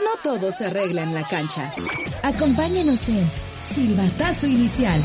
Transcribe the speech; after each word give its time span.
No 0.00 0.22
todo 0.22 0.50
se 0.50 0.66
arregla 0.66 1.02
en 1.02 1.14
la 1.14 1.26
cancha. 1.28 1.72
Acompáñenos 2.22 3.06
en 3.08 3.30
Silbatazo 3.62 4.46
Inicial. 4.46 5.02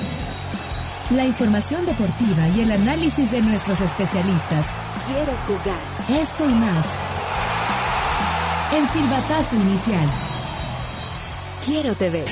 La 1.10 1.25
información 1.25 1.86
deportiva 1.86 2.47
y 2.55 2.62
el 2.62 2.71
análisis 2.71 3.29
de 3.29 3.42
nuestros 3.42 3.81
especialistas. 3.81 4.66
Quiero 5.05 5.34
jugar. 5.47 6.21
Esto 6.21 6.46
y 6.46 6.54
más. 6.54 6.86
En 8.73 8.88
Silbatazo 8.89 9.55
Inicial. 9.58 10.10
Quiero 11.65 11.93
TV. 11.96 12.25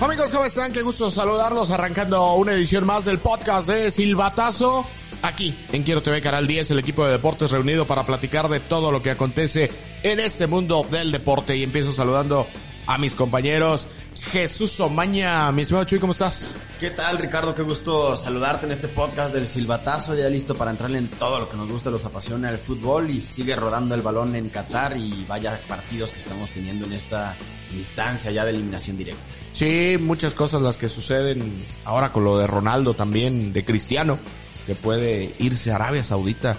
Amigos, 0.00 0.32
¿cómo 0.32 0.44
están? 0.46 0.72
Qué 0.72 0.82
gusto 0.82 1.10
saludarlos 1.10 1.70
arrancando 1.70 2.34
una 2.34 2.54
edición 2.54 2.86
más 2.86 3.04
del 3.04 3.18
podcast 3.18 3.68
de 3.68 3.90
Silbatazo. 3.90 4.84
Aquí 5.22 5.56
en 5.70 5.84
Quiero 5.84 6.02
TV 6.02 6.20
Canal 6.20 6.48
10, 6.48 6.72
el 6.72 6.80
equipo 6.80 7.04
de 7.04 7.12
deportes 7.12 7.52
reunido 7.52 7.86
para 7.86 8.02
platicar 8.02 8.48
de 8.48 8.58
todo 8.58 8.90
lo 8.90 9.00
que 9.02 9.10
acontece 9.10 9.70
en 10.02 10.18
este 10.18 10.48
mundo 10.48 10.84
del 10.90 11.12
deporte. 11.12 11.56
Y 11.56 11.62
empiezo 11.62 11.92
saludando 11.92 12.48
a 12.86 12.98
mis 12.98 13.14
compañeros. 13.14 13.86
Jesús 14.32 14.78
Omaña, 14.80 15.50
mi 15.52 15.62
estimado 15.62 15.84
Chuy, 15.84 16.00
¿cómo 16.00 16.12
estás? 16.12 16.52
¿Qué 16.80 16.90
tal, 16.90 17.18
Ricardo? 17.18 17.54
Qué 17.54 17.62
gusto 17.62 18.16
saludarte 18.16 18.66
en 18.66 18.72
este 18.72 18.88
podcast 18.88 19.32
del 19.32 19.46
Silbatazo, 19.46 20.16
ya 20.16 20.28
listo 20.28 20.56
para 20.56 20.72
entrarle 20.72 20.98
en 20.98 21.08
todo 21.08 21.38
lo 21.38 21.48
que 21.48 21.56
nos 21.56 21.68
gusta, 21.68 21.90
los 21.90 22.04
apasiona 22.04 22.50
el 22.50 22.58
fútbol 22.58 23.10
y 23.10 23.20
sigue 23.20 23.54
rodando 23.54 23.94
el 23.94 24.02
balón 24.02 24.34
en 24.34 24.48
Qatar 24.48 24.96
y 24.96 25.24
vaya 25.28 25.60
partidos 25.68 26.10
que 26.10 26.18
estamos 26.18 26.50
teniendo 26.50 26.86
en 26.86 26.94
esta 26.94 27.36
instancia 27.72 28.30
ya 28.32 28.44
de 28.44 28.50
eliminación 28.50 28.96
directa. 28.96 29.22
Sí, 29.52 29.96
muchas 30.00 30.34
cosas 30.34 30.62
las 30.62 30.78
que 30.78 30.88
suceden 30.88 31.64
ahora 31.84 32.12
con 32.12 32.24
lo 32.24 32.38
de 32.38 32.46
Ronaldo 32.46 32.94
también, 32.94 33.52
de 33.52 33.64
Cristiano, 33.64 34.18
que 34.66 34.74
puede 34.74 35.34
irse 35.38 35.72
a 35.72 35.76
Arabia 35.76 36.04
Saudita. 36.04 36.56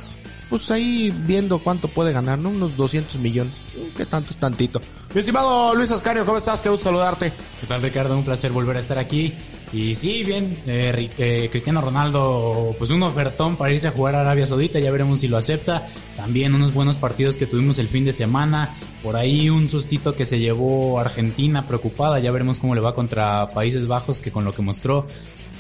Pues 0.49 0.70
ahí 0.70 1.12
viendo 1.25 1.57
cuánto 1.59 1.88
puede 1.88 2.13
ganar, 2.13 2.37
¿no? 2.37 2.49
Unos 2.49 2.76
200 2.77 3.18
millones. 3.18 3.59
¿Qué 3.98 4.05
tanto 4.05 4.29
es 4.32 4.37
tantito? 4.37 4.82
Mi 5.13 5.20
estimado 5.20 5.73
Luis 5.73 5.90
Ascario, 5.90 6.26
¿cómo 6.26 6.37
estás? 6.37 6.62
Qué 6.62 6.70
gusto 6.70 6.84
saludarte. 6.85 7.34
¿Qué 7.59 7.68
tal, 7.68 7.81
Ricardo? 7.81 8.15
Un 8.15 8.24
placer 8.24 8.51
volver 8.51 8.77
a 8.77 8.79
estar 8.79 8.99
aquí. 8.99 9.34
Y 9.71 9.96
sí, 9.96 10.24
bien, 10.24 10.55
eh, 10.68 11.09
eh, 11.18 11.49
Cristiano 11.49 11.81
Ronaldo, 11.81 12.76
pues 12.77 12.91
un 12.91 13.01
ofertón 13.01 13.55
para 13.55 13.71
irse 13.71 13.87
a 13.87 13.91
jugar 13.91 14.13
a 14.13 14.21
Arabia 14.21 14.46
Saudita, 14.46 14.77
ya 14.79 14.91
veremos 14.91 15.21
si 15.21 15.27
lo 15.27 15.37
acepta. 15.37 15.87
También 16.15 16.54
unos 16.54 16.76
buenos 16.76 16.98
partidos 16.98 17.37
que 17.37 17.48
tuvimos 17.48 17.79
el 17.79 17.87
fin 17.87 18.05
de 18.05 18.13
semana. 18.13 18.77
Por 19.01 19.15
ahí 19.15 19.49
un 19.49 19.68
sustito 19.70 20.15
que 20.15 20.27
se 20.27 20.37
llevó 20.37 20.99
Argentina 20.99 21.65
preocupada, 21.65 22.20
ya 22.20 22.31
veremos 22.31 22.59
cómo 22.59 22.76
le 22.76 22.81
va 22.81 22.93
contra 22.93 23.51
Países 23.51 23.87
Bajos, 23.87 24.20
que 24.20 24.31
con 24.31 24.46
lo 24.46 24.51
que 24.51 24.62
mostró, 24.62 25.07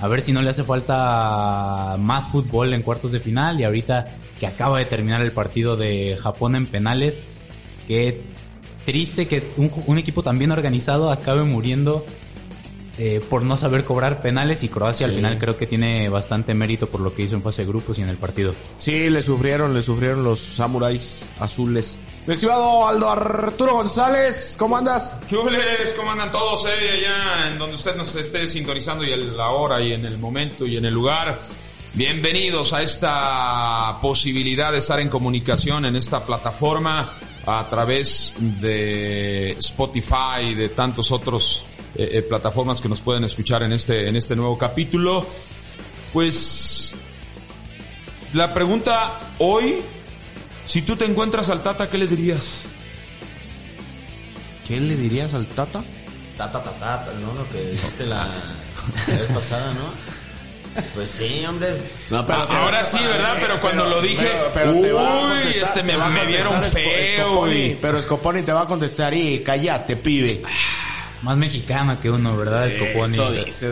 a 0.03 0.07
ver 0.09 0.21
si 0.21 0.33
no 0.33 0.41
le 0.41 0.49
hace 0.49 0.65
falta 0.65 1.95
más 1.97 2.27
fútbol 2.27 2.73
en 2.73 2.81
cuartos 2.81 3.13
de 3.13 3.21
final. 3.21 3.57
Y 3.61 3.63
ahorita 3.63 4.05
que 4.37 4.45
acaba 4.45 4.79
de 4.79 4.83
terminar 4.83 5.21
el 5.21 5.31
partido 5.31 5.77
de 5.77 6.17
Japón 6.21 6.57
en 6.57 6.65
penales, 6.65 7.21
qué 7.87 8.21
triste 8.85 9.29
que 9.29 9.53
un, 9.55 9.71
un 9.87 9.97
equipo 9.97 10.21
tan 10.21 10.37
bien 10.37 10.51
organizado 10.51 11.09
acabe 11.09 11.45
muriendo 11.45 12.05
eh, 12.97 13.21
por 13.29 13.43
no 13.43 13.55
saber 13.55 13.85
cobrar 13.85 14.21
penales 14.21 14.61
y 14.63 14.67
Croacia 14.67 15.07
al 15.07 15.13
final 15.13 15.39
creo 15.39 15.55
que 15.55 15.67
tiene 15.67 16.09
bastante 16.09 16.53
mérito 16.53 16.89
por 16.89 16.99
lo 16.99 17.15
que 17.15 17.23
hizo 17.23 17.35
en 17.35 17.41
fase 17.41 17.61
de 17.61 17.69
grupos 17.69 17.97
y 17.97 18.01
en 18.01 18.09
el 18.09 18.17
partido. 18.17 18.53
Sí, 18.79 19.09
le 19.09 19.23
sufrieron, 19.23 19.73
le 19.73 19.81
sufrieron 19.81 20.25
los 20.25 20.41
samuráis 20.41 21.29
azules. 21.39 21.97
Mi 22.25 22.35
estimado 22.35 22.87
Aldo 22.87 23.09
Arturo 23.09 23.73
González, 23.73 24.55
¿cómo 24.57 24.77
andas? 24.77 25.17
¿Qué 25.29 25.35
¿Cómo 25.97 26.09
andan 26.09 26.31
todos 26.31 26.65
eh, 26.65 26.91
allá 26.91 27.49
en 27.49 27.59
donde 27.59 27.75
usted 27.75 27.97
nos 27.97 28.15
esté 28.15 28.47
sintonizando 28.47 29.03
y 29.03 29.11
el, 29.11 29.35
la 29.35 29.49
hora 29.49 29.81
y 29.81 29.91
en 29.91 30.05
el 30.05 30.17
momento 30.17 30.65
y 30.65 30.77
en 30.77 30.85
el 30.85 30.93
lugar? 30.93 31.37
Bienvenidos 31.93 32.71
a 32.71 32.81
esta 32.81 33.99
posibilidad 34.01 34.71
de 34.71 34.77
estar 34.77 35.01
en 35.01 35.09
comunicación 35.09 35.83
en 35.83 35.97
esta 35.97 36.23
plataforma 36.23 37.19
a 37.45 37.67
través 37.69 38.33
de 38.39 39.51
Spotify 39.59 40.43
y 40.51 40.55
de 40.55 40.69
tantos 40.69 41.11
otros 41.11 41.65
eh, 41.93 42.09
eh, 42.13 42.21
plataformas 42.21 42.79
que 42.79 42.87
nos 42.87 43.01
pueden 43.01 43.25
escuchar 43.25 43.63
en 43.63 43.73
este, 43.73 44.07
en 44.07 44.15
este 44.15 44.33
nuevo 44.33 44.57
capítulo. 44.57 45.25
Pues 46.13 46.93
la 48.31 48.53
pregunta 48.53 49.19
hoy, 49.39 49.81
si 50.65 50.81
tú 50.81 50.95
te 50.95 51.05
encuentras 51.05 51.49
al 51.49 51.63
Tata, 51.63 51.89
¿qué 51.89 51.97
le 51.97 52.07
dirías? 52.07 52.59
¿Qué 54.67 54.79
le 54.79 54.95
dirías 54.95 55.33
al 55.33 55.47
Tata? 55.47 55.83
Tata, 56.37 56.63
tata, 56.63 56.79
tata, 56.79 57.11
¿no? 57.19 57.33
Lo 57.33 57.49
que 57.49 57.71
dijiste 57.71 58.05
la, 58.05 58.25
la 59.07 59.15
vez 59.15 59.31
pasada, 59.33 59.73
¿no? 59.73 60.13
Pues 60.95 61.09
sí, 61.09 61.45
hombre. 61.45 61.79
No, 62.09 62.25
pero 62.25 62.39
ahora 62.39 62.83
sí, 62.83 62.97
¿verdad? 63.03 63.37
Pero 63.39 63.61
cuando 63.61 63.85
lo 63.85 64.01
dije, 64.01 64.27
pero, 64.53 64.81
pero 64.81 65.27
uy, 65.27 65.43
este 65.61 65.83
me, 65.83 65.95
me 65.97 66.25
vieron 66.25 66.63
feo. 66.63 67.27
Scoponi, 67.27 67.55
y... 67.55 67.75
Pero 67.79 68.01
Scoponi 68.01 68.41
te 68.41 68.53
va 68.53 68.63
a 68.63 68.67
contestar 68.67 69.13
y 69.13 69.43
cállate, 69.43 69.97
pibe. 69.97 70.41
Más 71.23 71.37
mexicana 71.37 71.99
que 71.99 72.11
uno, 72.11 72.35
¿verdad? 72.37 72.69
Scoponi. 72.69 73.13
Eso 73.15 73.31
dice 73.31 73.67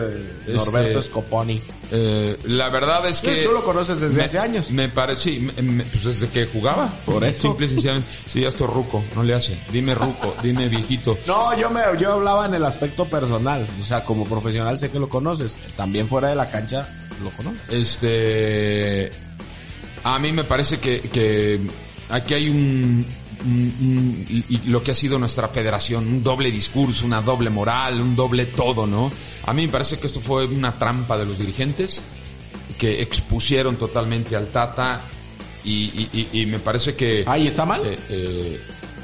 Norberto 0.48 0.98
Este- 0.98 1.02
Scoponi. 1.02 1.62
Eh, 1.90 2.38
la 2.44 2.70
verdad 2.70 3.06
es 3.06 3.20
que... 3.20 3.42
Tú 3.44 3.52
lo 3.52 3.62
conoces 3.62 4.00
desde 4.00 4.16
me, 4.16 4.24
hace 4.24 4.38
años. 4.38 4.70
Me 4.70 4.88
parece, 4.88 5.20
sí, 5.20 5.40
me- 5.40 5.62
me- 5.62 5.84
pues 5.84 6.04
desde 6.04 6.28
que 6.28 6.46
jugaba. 6.46 6.90
Por 7.04 7.22
eso. 7.24 7.42
Simple 7.42 7.66
y 7.66 7.68
sencillamente. 7.68 8.08
Sí, 8.24 8.40
ya 8.40 8.48
estoy 8.48 8.66
ruco, 8.68 9.04
no 9.14 9.22
le 9.22 9.34
hace. 9.34 9.58
Dime 9.70 9.94
ruco, 9.94 10.34
dime 10.42 10.68
viejito. 10.68 11.18
No, 11.26 11.54
yo 11.58 11.68
me 11.68 11.82
yo 12.00 12.14
hablaba 12.14 12.46
en 12.46 12.54
el 12.54 12.64
aspecto 12.64 13.04
personal, 13.04 13.68
o 13.80 13.84
sea, 13.84 14.02
como 14.04 14.24
profesional 14.24 14.78
sé 14.78 14.90
que 14.90 14.98
lo 14.98 15.10
conoces, 15.10 15.58
también 15.76 16.08
fuera 16.08 16.30
de 16.30 16.34
la 16.36 16.50
cancha 16.50 16.88
lo 17.22 17.30
conoces. 17.36 17.60
Este, 17.70 19.10
a 20.04 20.18
mí 20.18 20.32
me 20.32 20.44
parece 20.44 20.78
que, 20.80 21.02
que 21.02 21.60
aquí 22.08 22.32
hay 22.34 22.48
un- 22.48 23.06
y, 23.44 24.44
y 24.48 24.60
lo 24.66 24.82
que 24.82 24.92
ha 24.92 24.94
sido 24.94 25.18
nuestra 25.18 25.48
federación, 25.48 26.06
un 26.06 26.22
doble 26.22 26.50
discurso, 26.50 27.06
una 27.06 27.22
doble 27.22 27.50
moral, 27.50 28.00
un 28.00 28.14
doble 28.14 28.46
todo, 28.46 28.86
¿no? 28.86 29.10
A 29.44 29.52
mí 29.52 29.66
me 29.66 29.72
parece 29.72 29.98
que 29.98 30.06
esto 30.06 30.20
fue 30.20 30.46
una 30.46 30.78
trampa 30.78 31.16
de 31.16 31.26
los 31.26 31.38
dirigentes 31.38 32.02
que 32.78 33.00
expusieron 33.02 33.76
totalmente 33.76 34.36
al 34.36 34.48
Tata 34.48 35.04
y, 35.64 36.44
me 36.46 36.58
parece 36.58 36.94
que... 36.96 37.24
Ahí 37.26 37.46
está 37.46 37.64
mal. 37.64 37.82
Eh, 37.84 37.98
eh, 38.08 38.60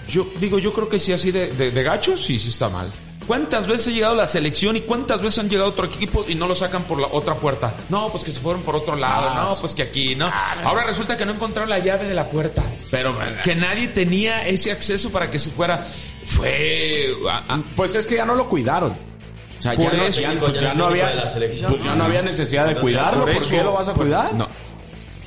yo 0.08 0.30
digo, 0.40 0.58
yo 0.58 0.72
creo 0.72 0.88
que 0.88 0.98
sí, 0.98 1.12
así 1.12 1.30
de, 1.30 1.52
de, 1.52 1.70
de 1.70 1.82
gachos, 1.82 2.24
sí, 2.24 2.38
sí 2.38 2.48
está 2.48 2.68
mal. 2.68 2.90
¿Cuántas 3.28 3.66
veces 3.68 3.86
ha 3.88 3.90
llegado 3.90 4.14
la 4.16 4.26
selección 4.26 4.76
y 4.76 4.80
cuántas 4.80 5.20
veces 5.20 5.38
han 5.38 5.48
llegado 5.48 5.68
otro 5.68 5.84
equipo 5.86 6.24
y 6.26 6.34
no 6.34 6.48
lo 6.48 6.56
sacan 6.56 6.84
por 6.84 6.98
la 6.98 7.06
otra 7.12 7.34
puerta? 7.36 7.74
No, 7.90 8.08
pues 8.10 8.24
que 8.24 8.32
se 8.32 8.40
fueron 8.40 8.62
por 8.62 8.74
otro 8.74 8.96
lado, 8.96 9.28
Ah, 9.30 9.44
no, 9.50 9.60
pues 9.60 9.74
que 9.74 9.82
aquí, 9.82 10.16
no. 10.16 10.28
Ahora 10.64 10.84
resulta 10.84 11.16
que 11.16 11.24
no 11.26 11.32
encontraron 11.32 11.68
la 11.70 11.78
llave 11.78 12.06
de 12.08 12.14
la 12.14 12.28
puerta. 12.28 12.62
Pero 12.90 13.16
Que 13.44 13.54
nadie 13.54 13.88
tenía 13.88 14.44
ese 14.48 14.72
acceso 14.72 15.10
para 15.12 15.30
que 15.30 15.38
se 15.38 15.50
fuera. 15.50 15.86
Fue... 16.24 17.12
ah, 17.30 17.44
ah, 17.48 17.60
pues 17.76 17.94
es 17.94 18.06
que 18.06 18.16
ya 18.16 18.24
no 18.24 18.34
lo 18.34 18.48
cuidaron. 18.48 18.92
O 18.92 19.62
sea, 19.62 19.74
ya 19.74 19.84
Por 19.90 19.96
no, 19.98 20.04
eso, 20.04 20.20
ya, 20.20 20.32
ya 20.34 20.40
pues 20.40 20.60
ya 20.60 20.74
no 20.74 20.86
había 20.86 21.08
de 21.08 21.14
la 21.16 21.28
selección, 21.28 21.72
pues 21.72 21.84
ya 21.84 21.94
¿no? 21.94 22.04
había 22.04 22.22
necesidad 22.22 22.66
de 22.66 22.76
cuidarlo, 22.76 23.24
por 23.24 23.32
¿por 23.34 23.42
eso- 23.42 23.50
qué 23.50 23.62
lo 23.62 23.72
vas 23.72 23.88
a 23.88 23.92
cuidar? 23.94 24.32
no. 24.34 24.48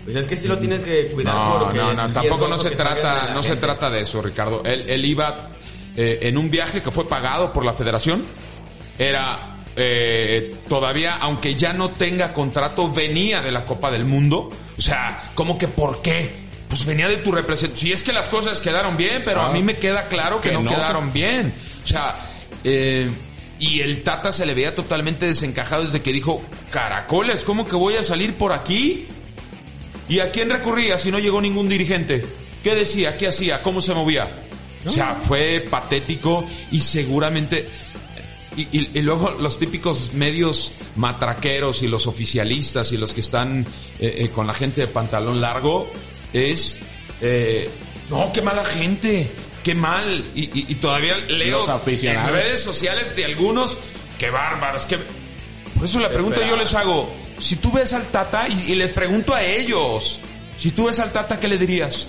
Pues 0.04 0.16
es 0.16 0.26
que 0.26 0.36
sí 0.36 0.48
lo 0.48 0.58
tienes 0.58 0.82
que 0.82 1.10
cuidar 1.10 1.36
No, 1.36 1.60
porque 1.60 1.78
no, 1.78 1.94
no, 1.94 2.10
tampoco 2.12 2.48
no 2.48 2.58
se 2.58 2.72
trata, 2.72 3.30
no 3.36 3.44
se 3.44 3.50
gente. 3.50 3.68
trata 3.68 3.90
de 3.92 4.02
eso, 4.02 4.20
Ricardo. 4.20 4.64
Él, 4.66 4.86
él 4.88 5.06
iba 5.06 5.50
eh, 5.98 6.20
en 6.24 6.38
un 6.38 6.50
viaje 6.50 6.82
que 6.82 6.92
fue 6.92 7.08
pagado 7.08 7.52
por 7.54 7.66
la 7.66 7.74
federación. 7.74 8.24
Era 8.98 9.64
eh, 9.76 10.56
todavía, 10.68 11.18
aunque 11.22 11.56
ya 11.56 11.74
no 11.74 11.90
tenga 11.92 12.34
contrato, 12.34 12.92
venía 12.92 13.42
de 13.42 13.52
la 13.52 13.66
Copa 13.66 13.90
del 13.92 14.06
Mundo. 14.06 14.50
O 14.78 14.82
sea, 14.82 15.32
¿cómo 15.36 15.58
que 15.58 15.68
por 15.68 16.02
qué? 16.02 16.42
Pues 16.68 16.86
venía 16.86 17.08
de 17.08 17.18
tu 17.18 17.32
representación. 17.32 17.78
Si 17.88 17.92
es 17.92 18.04
que 18.04 18.14
las 18.14 18.28
cosas 18.28 18.62
quedaron 18.62 18.96
bien, 18.98 19.22
pero 19.26 19.42
Ah. 19.42 19.48
a 19.50 19.52
mí 19.52 19.62
me 19.64 19.76
queda 19.78 20.08
claro 20.08 20.40
que, 20.40 20.50
Que 20.50 20.56
no, 20.56 20.64
no. 20.64 20.72
quedaron 20.72 21.12
bien. 21.12 21.54
O 21.84 21.88
sea, 21.88 22.18
eh, 22.64 23.10
y 23.60 23.82
el 23.82 24.04
Tata 24.04 24.32
se 24.32 24.46
le 24.46 24.54
veía 24.54 24.74
totalmente 24.74 25.26
desencajado 25.28 25.84
desde 25.84 26.02
que 26.02 26.12
dijo, 26.14 26.42
caracoles, 26.70 27.44
¿cómo 27.44 27.68
que 27.68 27.76
voy 27.76 27.96
a 27.96 28.04
salir 28.04 28.36
por 28.36 28.54
aquí? 28.54 29.08
¿Y 30.10 30.20
a 30.20 30.32
quién 30.32 30.50
recurría 30.50 30.98
si 30.98 31.12
no 31.12 31.20
llegó 31.20 31.42
ningún 31.42 31.70
dirigente? 31.70 32.26
¿Qué 32.64 32.76
decía? 32.76 33.18
¿Qué 33.18 33.28
hacía? 33.28 33.62
¿Cómo 33.64 33.82
se 33.82 33.94
movía? 33.94 34.28
O 34.86 34.90
sea, 34.92 35.16
fue 35.16 35.66
patético 35.70 36.46
y 36.72 36.80
seguramente... 36.80 37.70
Y, 38.58 38.64
y- 38.78 38.90
y 38.96 39.02
luego 39.02 39.32
los 39.40 39.58
típicos 39.60 40.12
medios 40.14 40.74
matraqueros 40.98 41.84
y 41.84 41.88
los 41.88 42.06
oficialistas 42.08 42.92
y 42.92 42.98
los 42.98 43.14
que 43.14 43.22
están 43.22 43.66
eh, 44.00 44.16
eh, 44.18 44.30
con 44.30 44.46
la 44.46 44.54
gente 44.54 44.82
de 44.82 44.88
pantalón 44.88 45.40
largo 45.40 45.90
es... 46.34 46.78
eh, 47.22 47.70
no, 48.10 48.32
qué 48.34 48.42
mala 48.42 48.66
gente, 48.66 49.32
qué 49.64 49.74
mal. 49.74 50.22
Y, 50.36 50.76
todavía 50.76 51.16
leo 51.30 51.62
en 52.28 52.34
redes 52.34 52.62
sociales 52.62 53.16
de 53.16 53.24
algunos, 53.24 53.78
qué 54.18 54.30
bárbaros, 54.30 54.86
qué... 54.86 54.98
Por 55.76 55.86
eso 55.86 56.00
la 56.02 56.10
pregunta 56.10 56.42
yo 56.46 56.58
les 56.58 56.74
hago, 56.74 57.10
si 57.40 57.56
tú 57.56 57.72
ves 57.72 57.94
al 57.94 58.08
Tata 58.08 58.48
y, 58.50 58.74
y 58.74 58.76
les 58.76 58.90
pregunto 58.90 59.34
a 59.34 59.42
ellos, 59.44 60.20
si 60.58 60.72
tú 60.72 60.88
ves 60.88 61.00
al 61.00 61.14
Tata, 61.14 61.40
¿qué 61.40 61.48
le 61.48 61.58
dirías? 61.58 62.08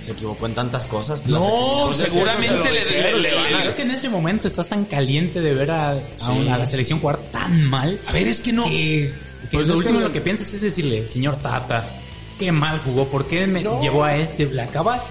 Se, 0.00 0.12
equivocó 0.12 0.46
en 0.46 0.54
tantas 0.54 0.86
cosas. 0.86 1.26
No, 1.26 1.90
seguramente 1.94 2.70
le, 2.72 2.84
le- 3.12 3.18
le 3.18 3.34
van 3.34 3.54
a... 3.54 3.60
Creo 3.62 3.76
que 3.76 3.82
en 3.82 3.90
ese 3.92 4.08
momento 4.08 4.48
estás 4.48 4.68
tan 4.68 4.84
caliente 4.84 5.40
de 5.40 5.54
ver 5.54 5.70
a, 5.70 5.92
a, 6.20 6.30
una- 6.30 6.54
a 6.54 6.58
la 6.58 6.66
selección 6.66 7.00
jugar 7.00 7.18
tan 7.32 7.64
mal 7.64 8.00
A 8.06 8.12
ver, 8.12 8.26
es 8.28 8.40
que 8.40 8.52
no... 8.52 8.64
que 8.64 9.08
Que 9.50 9.56
Pues 9.56 9.68
lo 9.68 9.76
último 9.78 9.98
que- 9.98 10.04
lo 10.04 10.12
que 10.12 10.20
piensas 10.20 10.52
es 10.52 10.60
decirle, 10.60 11.06
señor 11.08 11.38
Tata, 11.40 11.94
qué 12.38 12.50
mal 12.52 12.80
jugó, 12.84 13.06
¿por 13.08 13.26
qué 13.26 13.46
me 13.46 13.62
No. 13.62 13.80
llevó 13.80 14.04
a 14.04 14.16
este? 14.16 14.46
¿Le 14.46 14.62
acabas? 14.62 15.04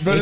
No 0.00 0.14
lo 0.14 0.20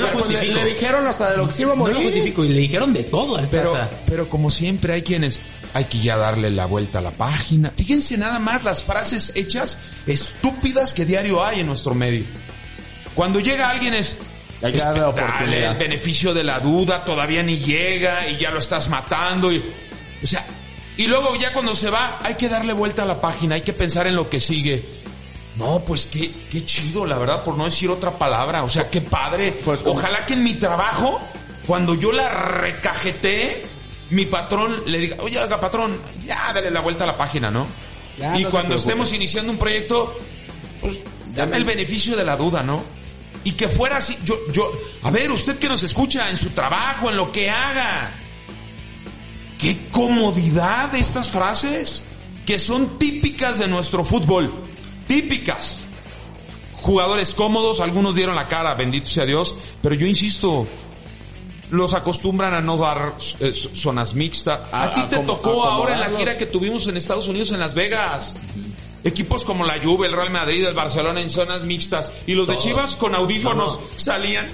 le- 0.00 0.06
justifico. 0.08 0.54
le 0.54 0.64
dijeron 0.64 1.06
hasta 1.06 1.30
de 1.32 1.36
lo 1.36 1.46
que 1.46 1.52
se 1.52 1.62
iba 1.62 1.72
a 1.72 1.74
No 1.76 1.82
morir. 1.82 1.96
lo 1.96 2.02
justifico 2.02 2.44
y 2.44 2.48
le 2.48 2.60
dijeron 2.60 2.92
de 2.92 3.04
todo 3.04 3.36
al 3.36 3.48
Pero, 3.48 3.72
Tata. 3.74 3.90
pero 4.06 4.28
como 4.28 4.50
siempre 4.50 4.94
hay 4.94 5.02
quienes 5.02 5.40
hay 5.72 5.84
que 5.84 6.00
ya 6.00 6.16
darle 6.16 6.50
la 6.50 6.66
vuelta 6.66 6.98
a 6.98 7.02
la 7.02 7.12
página. 7.12 7.70
Fíjense 7.76 8.18
nada 8.18 8.38
más 8.40 8.64
las 8.64 8.82
frases 8.82 9.30
hechas 9.36 9.78
estúpidas 10.06 10.94
que 10.94 11.04
diario 11.04 11.44
hay 11.44 11.60
en 11.60 11.66
nuestro 11.66 11.94
medio. 11.94 12.24
Cuando 13.14 13.40
llega 13.40 13.68
alguien 13.70 13.94
es 13.94 14.16
Hay 14.62 14.72
que 14.72 14.78
darle 14.78 15.00
la 15.00 15.08
oportunidad. 15.08 15.72
el 15.72 15.78
beneficio 15.78 16.34
de 16.34 16.44
la 16.44 16.60
duda, 16.60 17.04
todavía 17.04 17.42
ni 17.42 17.58
llega 17.58 18.26
y 18.28 18.36
ya 18.36 18.50
lo 18.50 18.58
estás 18.58 18.88
matando 18.88 19.52
y 19.52 19.62
o 20.22 20.26
sea, 20.26 20.44
y 20.96 21.06
luego 21.06 21.34
ya 21.36 21.52
cuando 21.52 21.74
se 21.74 21.90
va 21.90 22.20
hay 22.22 22.34
que 22.34 22.48
darle 22.48 22.72
vuelta 22.72 23.02
a 23.02 23.06
la 23.06 23.20
página, 23.20 23.54
hay 23.54 23.62
que 23.62 23.72
pensar 23.72 24.06
en 24.06 24.16
lo 24.16 24.28
que 24.28 24.40
sigue. 24.40 25.00
No, 25.56 25.84
pues 25.84 26.06
qué, 26.06 26.30
qué 26.50 26.64
chido, 26.64 27.04
la 27.04 27.18
verdad, 27.18 27.42
por 27.42 27.56
no 27.56 27.64
decir 27.64 27.90
otra 27.90 28.18
palabra. 28.18 28.62
O 28.62 28.68
sea, 28.68 28.88
qué 28.88 29.00
padre. 29.00 29.52
Pues, 29.64 29.80
Ojalá 29.84 30.24
que 30.24 30.34
en 30.34 30.44
mi 30.44 30.54
trabajo, 30.54 31.20
cuando 31.66 31.94
yo 31.94 32.12
la 32.12 32.28
recajete, 32.28 33.64
mi 34.10 34.26
patrón 34.26 34.74
le 34.86 34.98
diga, 34.98 35.16
oye, 35.20 35.38
haga 35.38 35.60
patrón, 35.60 35.98
ya 36.24 36.52
dale 36.54 36.70
la 36.70 36.80
vuelta 36.80 37.04
a 37.04 37.08
la 37.08 37.16
página, 37.16 37.50
¿no? 37.50 37.66
Ya, 38.18 38.38
y 38.38 38.44
no 38.44 38.50
cuando 38.50 38.76
estemos 38.76 39.12
iniciando 39.12 39.52
un 39.52 39.58
proyecto, 39.58 40.18
pues 40.80 40.98
dame 41.34 41.56
el 41.56 41.64
beneficio 41.64 42.16
de 42.16 42.24
la 42.24 42.36
duda, 42.36 42.62
¿no? 42.62 42.82
Y 43.44 43.52
que 43.52 43.68
fuera 43.68 43.96
así, 43.98 44.18
yo, 44.24 44.34
yo, 44.52 44.70
a 45.02 45.10
ver, 45.10 45.30
usted 45.30 45.58
que 45.58 45.68
nos 45.68 45.82
escucha 45.82 46.28
en 46.30 46.36
su 46.36 46.50
trabajo, 46.50 47.10
en 47.10 47.16
lo 47.16 47.32
que 47.32 47.48
haga. 47.50 48.12
Qué 49.58 49.88
comodidad 49.90 50.94
estas 50.94 51.28
frases 51.30 52.02
que 52.46 52.58
son 52.58 52.98
típicas 52.98 53.58
de 53.58 53.68
nuestro 53.68 54.04
fútbol. 54.04 54.52
Típicas. 55.06 55.78
Jugadores 56.74 57.34
cómodos, 57.34 57.80
algunos 57.80 58.14
dieron 58.14 58.34
la 58.36 58.48
cara, 58.48 58.74
bendito 58.74 59.06
sea 59.06 59.26
Dios, 59.26 59.54
pero 59.82 59.94
yo 59.94 60.06
insisto, 60.06 60.66
los 61.70 61.92
acostumbran 61.92 62.54
a 62.54 62.60
no 62.62 62.76
dar 62.78 63.14
eh, 63.40 63.52
zonas 63.52 64.14
mixtas. 64.14 64.60
A, 64.72 64.84
A- 64.84 64.94
ti 64.94 65.02
te 65.10 65.18
tocó 65.18 65.64
ahora 65.64 65.94
en 65.94 66.00
la 66.00 66.18
gira 66.18 66.38
que 66.38 66.46
tuvimos 66.46 66.86
en 66.86 66.96
Estados 66.96 67.28
Unidos, 67.28 67.50
en 67.52 67.60
Las 67.60 67.74
Vegas. 67.74 68.36
Equipos 69.04 69.44
como 69.44 69.64
la 69.64 69.78
Juve, 69.82 70.06
el 70.06 70.12
Real 70.12 70.30
Madrid, 70.30 70.64
el 70.64 70.74
Barcelona 70.74 71.20
en 71.20 71.30
zonas 71.30 71.62
mixtas. 71.64 72.12
Y 72.26 72.34
los 72.34 72.48
de. 72.48 72.58
Chivas 72.58 72.96
con 72.96 73.14
audífonos 73.14 73.76
No, 73.76 73.80
no. 73.80 73.86
salían. 73.96 74.48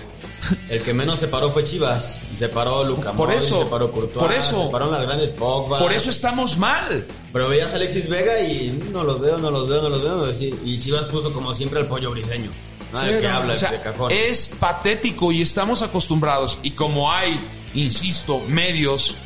El 0.69 0.81
que 0.83 0.95
menos 0.95 1.19
se 1.19 1.27
paró 1.27 1.51
fue 1.51 1.65
Chivas. 1.65 2.21
Y 2.33 2.37
se 2.37 2.49
paró 2.49 2.85
Luca 2.85 3.13
Por 3.13 3.33
eso, 3.33 3.65
se 3.65 3.71
paró 3.71 3.91
Courtois, 3.91 4.19
por 4.25 4.33
eso. 4.33 4.67
se 4.67 4.71
pararon 4.71 4.93
las 4.95 5.03
grandes 5.03 5.31
Pogba. 5.31 5.79
Por 5.79 5.93
eso 5.93 6.11
estamos 6.11 6.57
mal. 6.59 7.05
Pero 7.33 7.49
veías 7.49 7.73
a 7.73 7.77
Alexis 7.77 8.09
Vega 8.09 8.41
y 8.41 8.79
no 8.93 9.03
los 9.03 9.21
veo, 9.21 9.39
no 9.39 9.51
los 9.51 9.69
veo, 9.69 9.83
no 9.83 9.89
los 9.89 10.03
veo. 10.03 10.31
Y 10.65 10.79
Chivas 10.79 11.07
puso 11.07 11.33
como 11.33 11.53
siempre 11.53 11.81
al 11.81 11.87
pollo 11.87 12.13
briseño. 12.13 12.51
De 12.93 13.19
que 13.21 13.27
habla, 13.29 13.55
O 13.55 13.57
sea, 13.57 13.73
de 13.73 13.81
cajón. 13.81 14.13
es 14.13 14.49
patético 14.61 15.33
y 15.33 15.43
estamos 15.43 15.83
acostumbrados. 15.83 16.61
Y 16.63 16.71
como 16.71 17.11
hay, 17.13 17.41
insisto, 17.75 18.39
medios 18.47 19.17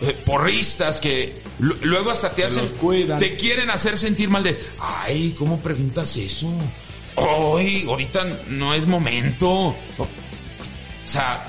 eh, 0.00 0.16
porristas 0.24 1.00
que 1.00 1.42
luego 1.58 2.10
hasta 2.10 2.34
te 2.34 2.44
hacen, 2.44 2.64
te 3.18 3.36
quieren 3.36 3.70
hacer 3.70 3.98
sentir 3.98 4.28
mal 4.28 4.42
de, 4.42 4.58
ay, 4.80 5.34
¿cómo 5.38 5.60
preguntas 5.60 6.16
eso? 6.16 6.52
Ay, 7.16 7.84
ahorita 7.88 8.24
no 8.48 8.74
es 8.74 8.86
momento. 8.86 9.48
O 9.48 9.76
sea, 11.04 11.46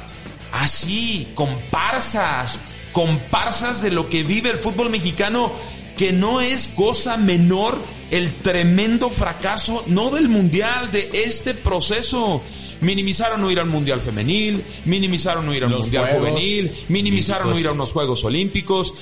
así, 0.52 1.28
comparsas, 1.34 2.60
comparsas 2.92 3.82
de 3.82 3.92
lo 3.92 4.10
que 4.10 4.24
vive 4.24 4.52
el 4.52 4.58
fútbol 4.58 4.90
mexicano, 4.90 5.52
que 5.98 6.12
no 6.12 6.42
es 6.42 6.68
cosa 6.68 7.18
menor 7.18 7.80
el 8.12 8.34
tremendo 8.36 9.10
fracaso, 9.10 9.84
no 9.88 10.12
del 10.12 10.30
mundial, 10.30 10.92
de 10.92 11.10
este 11.26 11.54
proceso. 11.54 12.42
Minimizaron 12.82 13.42
no 13.42 13.50
ir 13.50 13.60
al 13.60 13.68
mundial 13.68 14.02
femenil, 14.02 14.64
minimizaron 14.84 15.46
no 15.46 15.54
ir 15.54 15.64
al 15.64 15.72
Los 15.72 15.82
mundial 15.84 16.10
Juegos 16.10 16.30
juvenil, 16.30 16.72
minimizaron 16.90 17.50
no 17.50 17.58
ir 17.58 17.68
a 17.68 17.72
unos 17.72 17.94
Juegos 17.94 18.24
Olímpicos, 18.26 18.94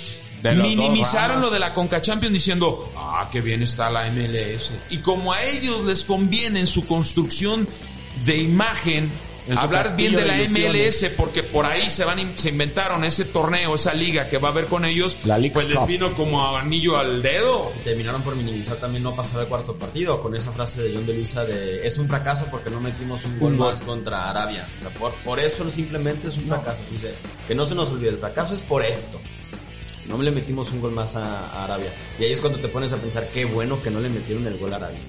minimizaron 0.51 1.42
lo 1.42 1.50
de 1.50 1.60
la 1.60 1.74
Conca 1.74 2.01
Champions 2.01 2.34
diciendo, 2.34 2.92
ah, 2.98 3.30
qué 3.31 3.42
bien 3.42 3.63
está 3.63 3.90
la 3.90 4.10
MLS. 4.12 4.72
Y 4.90 4.98
como 4.98 5.31
a 5.31 5.42
ellos 5.44 5.84
les 5.86 6.04
conviene 6.04 6.60
en 6.60 6.68
su 6.68 6.86
construcción 6.86 7.68
de 8.25 8.38
imagen, 8.38 9.12
En 9.48 9.57
hablar 9.57 9.95
bien 9.98 10.16
de 10.16 10.24
la 10.24 10.36
de 10.38 10.50
MLS, 10.50 11.12
porque 11.18 11.44
por 11.44 11.66
ahí 11.66 11.90
se 11.90 12.06
van, 12.06 12.38
se 12.38 12.50
inventaron 12.50 13.04
ese 13.04 13.25
torneo, 13.25 13.75
esa 13.75 13.94
liga 13.94 14.30
que 14.30 14.38
va 14.38 14.50
a 14.50 14.51
haber 14.51 14.66
con 14.66 14.86
ellos, 14.86 15.18
La 15.25 15.38
League 15.38 15.54
pues 15.54 15.68
les 15.68 15.86
vino 15.86 16.13
como 16.13 16.42
a 16.42 16.62
anillo 16.62 16.98
al 16.98 17.22
dedo. 17.22 17.72
Terminaron 17.84 18.22
por 18.22 18.36
minimizar 18.36 18.78
también 18.78 19.04
no 19.04 19.16
pasar 19.16 19.42
al 19.42 19.48
cuarto 19.48 19.75
partido 19.75 20.22
con 20.22 20.36
esa 20.36 20.51
frase 20.51 20.84
de 20.84 20.94
John 20.95 21.06
de 21.06 21.13
Luisa 21.13 21.44
de 21.44 21.86
es 21.86 21.98
un 21.98 22.07
fracaso 22.07 22.48
porque 22.50 22.69
no 22.69 22.80
metimos 22.80 23.25
un 23.25 23.40
gol 23.40 23.57
gol. 23.57 23.72
más 23.72 23.81
contra 23.81 24.30
Arabia. 24.30 24.68
O 24.80 24.81
sea, 24.81 25.00
por, 25.00 25.13
por 25.24 25.40
eso 25.40 25.69
simplemente 25.69 26.30
es 26.30 26.38
un 26.38 26.44
fracaso. 26.44 26.81
Dice, 26.90 27.13
que 27.48 27.56
no 27.56 27.66
se 27.66 27.75
nos 27.75 27.90
olvide, 27.90 28.10
el 28.10 28.18
fracaso 28.18 28.54
es 28.54 28.62
por 28.62 28.86
esto. 28.86 29.19
No 30.07 30.21
le 30.21 30.31
metimos 30.31 30.71
un 30.71 30.81
gol 30.81 30.91
más 30.91 31.15
a, 31.15 31.47
a 31.50 31.63
Arabia. 31.63 31.94
Y 32.19 32.23
ahí 32.23 32.31
es 32.33 32.39
cuando 32.39 32.59
te 32.59 32.67
pones 32.67 32.91
a 32.94 32.97
pensar 32.97 33.27
qué 33.33 33.45
bueno 33.45 33.81
que 33.81 33.89
no 33.89 34.00
le 34.00 34.09
metieron 34.09 34.45
el 34.47 34.57
gol 34.57 34.73
a 34.73 34.77
Arabia. 34.77 35.00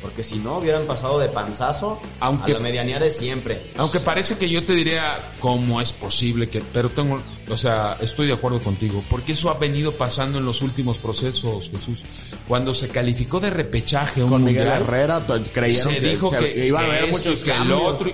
Porque 0.00 0.22
si 0.22 0.36
no, 0.36 0.58
hubieran 0.58 0.84
pasado 0.86 1.18
de 1.18 1.30
panzazo 1.30 1.98
Aunque- 2.20 2.52
a 2.52 2.56
la 2.56 2.60
medianía 2.60 3.00
de 3.00 3.08
siempre. 3.08 3.72
Aunque 3.78 4.00
parece 4.00 4.36
que 4.36 4.50
yo 4.50 4.62
te 4.62 4.74
diría 4.74 5.32
cómo 5.40 5.80
es 5.80 5.92
posible 5.92 6.46
que, 6.50 6.60
pero 6.74 6.90
tengo, 6.90 7.18
o 7.48 7.56
sea, 7.56 7.96
estoy 8.02 8.26
de 8.26 8.34
acuerdo 8.34 8.60
contigo, 8.60 9.02
porque 9.08 9.32
eso 9.32 9.48
ha 9.48 9.54
venido 9.54 9.92
pasando 9.96 10.36
en 10.38 10.44
los 10.44 10.60
últimos 10.60 10.98
procesos, 10.98 11.70
Jesús. 11.70 12.04
Cuando 12.46 12.74
se 12.74 12.90
calificó 12.90 13.40
de 13.40 13.48
repechaje 13.48 14.20
a 14.20 14.24
un 14.24 14.30
Con 14.30 14.44
Miguel 14.44 14.66
Herrera 14.68 15.22
creyeron 15.54 15.94
se 15.94 16.00
que, 16.00 16.08
dijo 16.10 16.30
que, 16.30 16.66
iban 16.66 16.84
a 16.84 16.86
que 16.86 16.92
haber 16.98 17.04
esto 17.10 17.30
muchos 17.30 17.42
que 17.42 17.50
el 17.52 17.72
otro. 17.72 18.10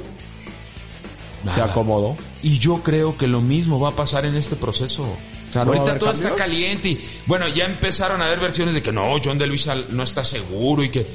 Se 1.55 1.61
acomodó. 1.61 2.17
Y 2.43 2.59
yo 2.59 2.83
creo 2.83 3.17
que 3.17 3.27
lo 3.27 3.41
mismo 3.41 3.81
va 3.81 3.91
a 3.91 3.97
pasar 3.97 4.27
en 4.27 4.37
este 4.37 4.57
proceso. 4.57 5.05
O 5.05 5.53
sea, 5.53 5.65
¿no 5.65 5.73
va 5.73 5.77
a 5.77 5.81
Ahorita 5.81 5.99
todo 5.99 6.11
está 6.11 6.35
caliente 6.35 6.89
y 6.89 7.01
bueno, 7.27 7.49
ya 7.49 7.65
empezaron 7.65 8.23
a 8.23 8.27
haber 8.27 8.41
versiones 8.41 8.75
de 8.75 8.83
que 8.83 8.93
no, 8.93 9.17
John 9.23 9.39
de 9.39 9.47
Luisa 9.47 9.75
no 9.91 10.03
está 10.03 10.23
seguro 10.23 10.85
y 10.85 10.91
que 10.91 11.07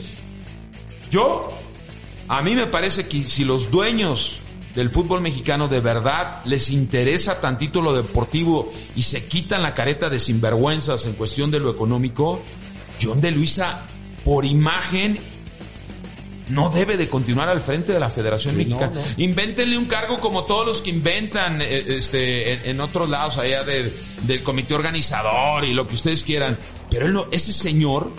yo 1.12 1.54
a 2.28 2.42
mí 2.42 2.56
me 2.56 2.66
parece 2.66 3.08
que 3.08 3.24
si 3.24 3.46
los 3.46 3.70
dueños 3.72 4.40
del 4.74 4.90
fútbol 4.90 5.22
mexicano 5.22 5.68
de 5.68 5.80
verdad 5.80 6.42
les 6.46 6.70
interesa 6.70 7.40
tantito 7.40 7.82
lo 7.82 7.94
deportivo 7.94 8.72
y 8.96 9.04
se 9.04 9.26
quitan 9.26 9.64
la 9.64 9.74
careta 9.74 10.10
de 10.10 10.20
sinvergüenzas 10.20 11.06
en 11.06 11.14
cuestión 11.14 11.50
de 11.50 11.60
lo 11.60 11.70
económico, 11.72 12.42
John 13.02 13.22
de 13.22 13.32
Luisa 13.32 13.86
por 14.26 14.44
imagen 14.44 15.20
no 16.50 16.70
debe 16.70 16.98
de 16.98 17.10
continuar 17.10 17.50
al 17.50 17.62
frente 17.62 17.92
de 17.94 18.00
la 18.00 18.10
Federación 18.10 18.56
Mexicana. 18.58 19.02
Invéntenle 19.18 19.78
un 19.78 19.86
cargo 19.86 20.20
como 20.20 20.44
todos 20.46 20.66
los 20.66 20.82
que 20.82 20.92
inventan 20.92 21.62
eh, 21.62 21.86
este, 21.88 22.54
en, 22.54 22.66
en 22.66 22.82
otros 22.82 23.10
lados, 23.10 23.38
allá 23.38 23.64
del, 23.64 23.94
del 24.24 24.44
comité 24.44 24.74
organizador 24.74 25.64
y 25.66 25.74
lo 25.74 25.88
que 25.88 25.96
ustedes 25.96 26.24
quieran. 26.24 26.58
Pero 26.90 27.08
él 27.08 27.14
no, 27.14 27.26
ese 27.32 27.52
señor, 27.52 28.12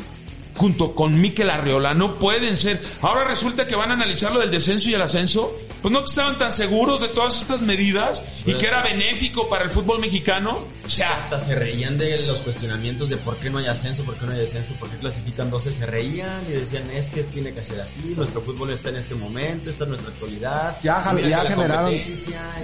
junto 0.54 0.95
con 0.95 1.21
Miquel 1.21 1.50
Arriola, 1.50 1.95
no 1.95 2.18
pueden 2.18 2.56
ser. 2.56 2.83
Ahora 3.00 3.25
resulta 3.25 3.66
que 3.66 3.76
van 3.76 3.90
a 3.90 3.95
analizar 3.95 4.33
lo 4.33 4.40
del 4.40 4.50
descenso 4.50 4.90
y 4.90 4.95
el 4.95 5.02
ascenso. 5.02 5.56
Pues 5.87 5.93
no 5.93 6.00
que 6.00 6.07
estaban 6.07 6.37
tan 6.37 6.50
seguros 6.50 7.00
de 7.00 7.07
todas 7.07 7.38
estas 7.40 7.61
medidas 7.61 8.21
y 8.45 8.55
que 8.55 8.66
era 8.66 8.83
benéfico 8.83 9.49
para 9.49 9.62
el 9.62 9.71
fútbol 9.71 10.00
mexicano. 10.00 10.59
O 10.85 10.88
sea, 10.88 11.16
Hasta 11.16 11.38
se 11.38 11.55
reían 11.55 11.97
de 11.97 12.26
los 12.26 12.40
cuestionamientos 12.40 13.09
de 13.09 13.16
por 13.16 13.37
qué 13.38 13.50
no 13.50 13.59
hay 13.59 13.66
ascenso, 13.69 14.02
por 14.02 14.16
qué 14.19 14.26
no 14.26 14.33
hay 14.33 14.40
descenso, 14.40 14.75
por 14.81 14.90
qué 14.90 14.97
clasifican 14.97 15.49
12. 15.49 15.71
Se 15.71 15.87
reían 15.87 16.45
y 16.49 16.55
decían, 16.55 16.90
es 16.90 17.09
que 17.09 17.23
tiene 17.23 17.52
que 17.55 17.62
ser 17.62 17.81
así, 17.81 18.00
nuestro 18.16 18.40
fútbol 18.40 18.73
está 18.73 18.88
en 18.88 18.97
este 18.97 19.14
momento, 19.14 19.71
esta 19.71 19.85
es 19.85 19.90
nuestra 19.90 20.11
actualidad. 20.11 20.76
Ya, 20.83 21.05
generaron, 21.05 21.93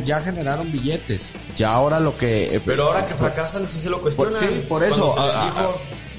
ya 0.05 0.21
billetes. 0.65 1.23
Ya 1.57 1.73
ahora 1.75 2.01
lo 2.01 2.19
que... 2.19 2.57
eh, 2.57 2.61
Pero 2.67 2.89
ahora 2.89 3.07
que 3.07 3.15
fracasan, 3.15 3.69
sí 3.71 3.79
se 3.79 3.89
lo 3.89 4.01
Por- 4.01 4.15
cuestionan. 4.17 4.41
sí, 4.43 4.67
por 4.69 4.83
eso. 4.83 5.15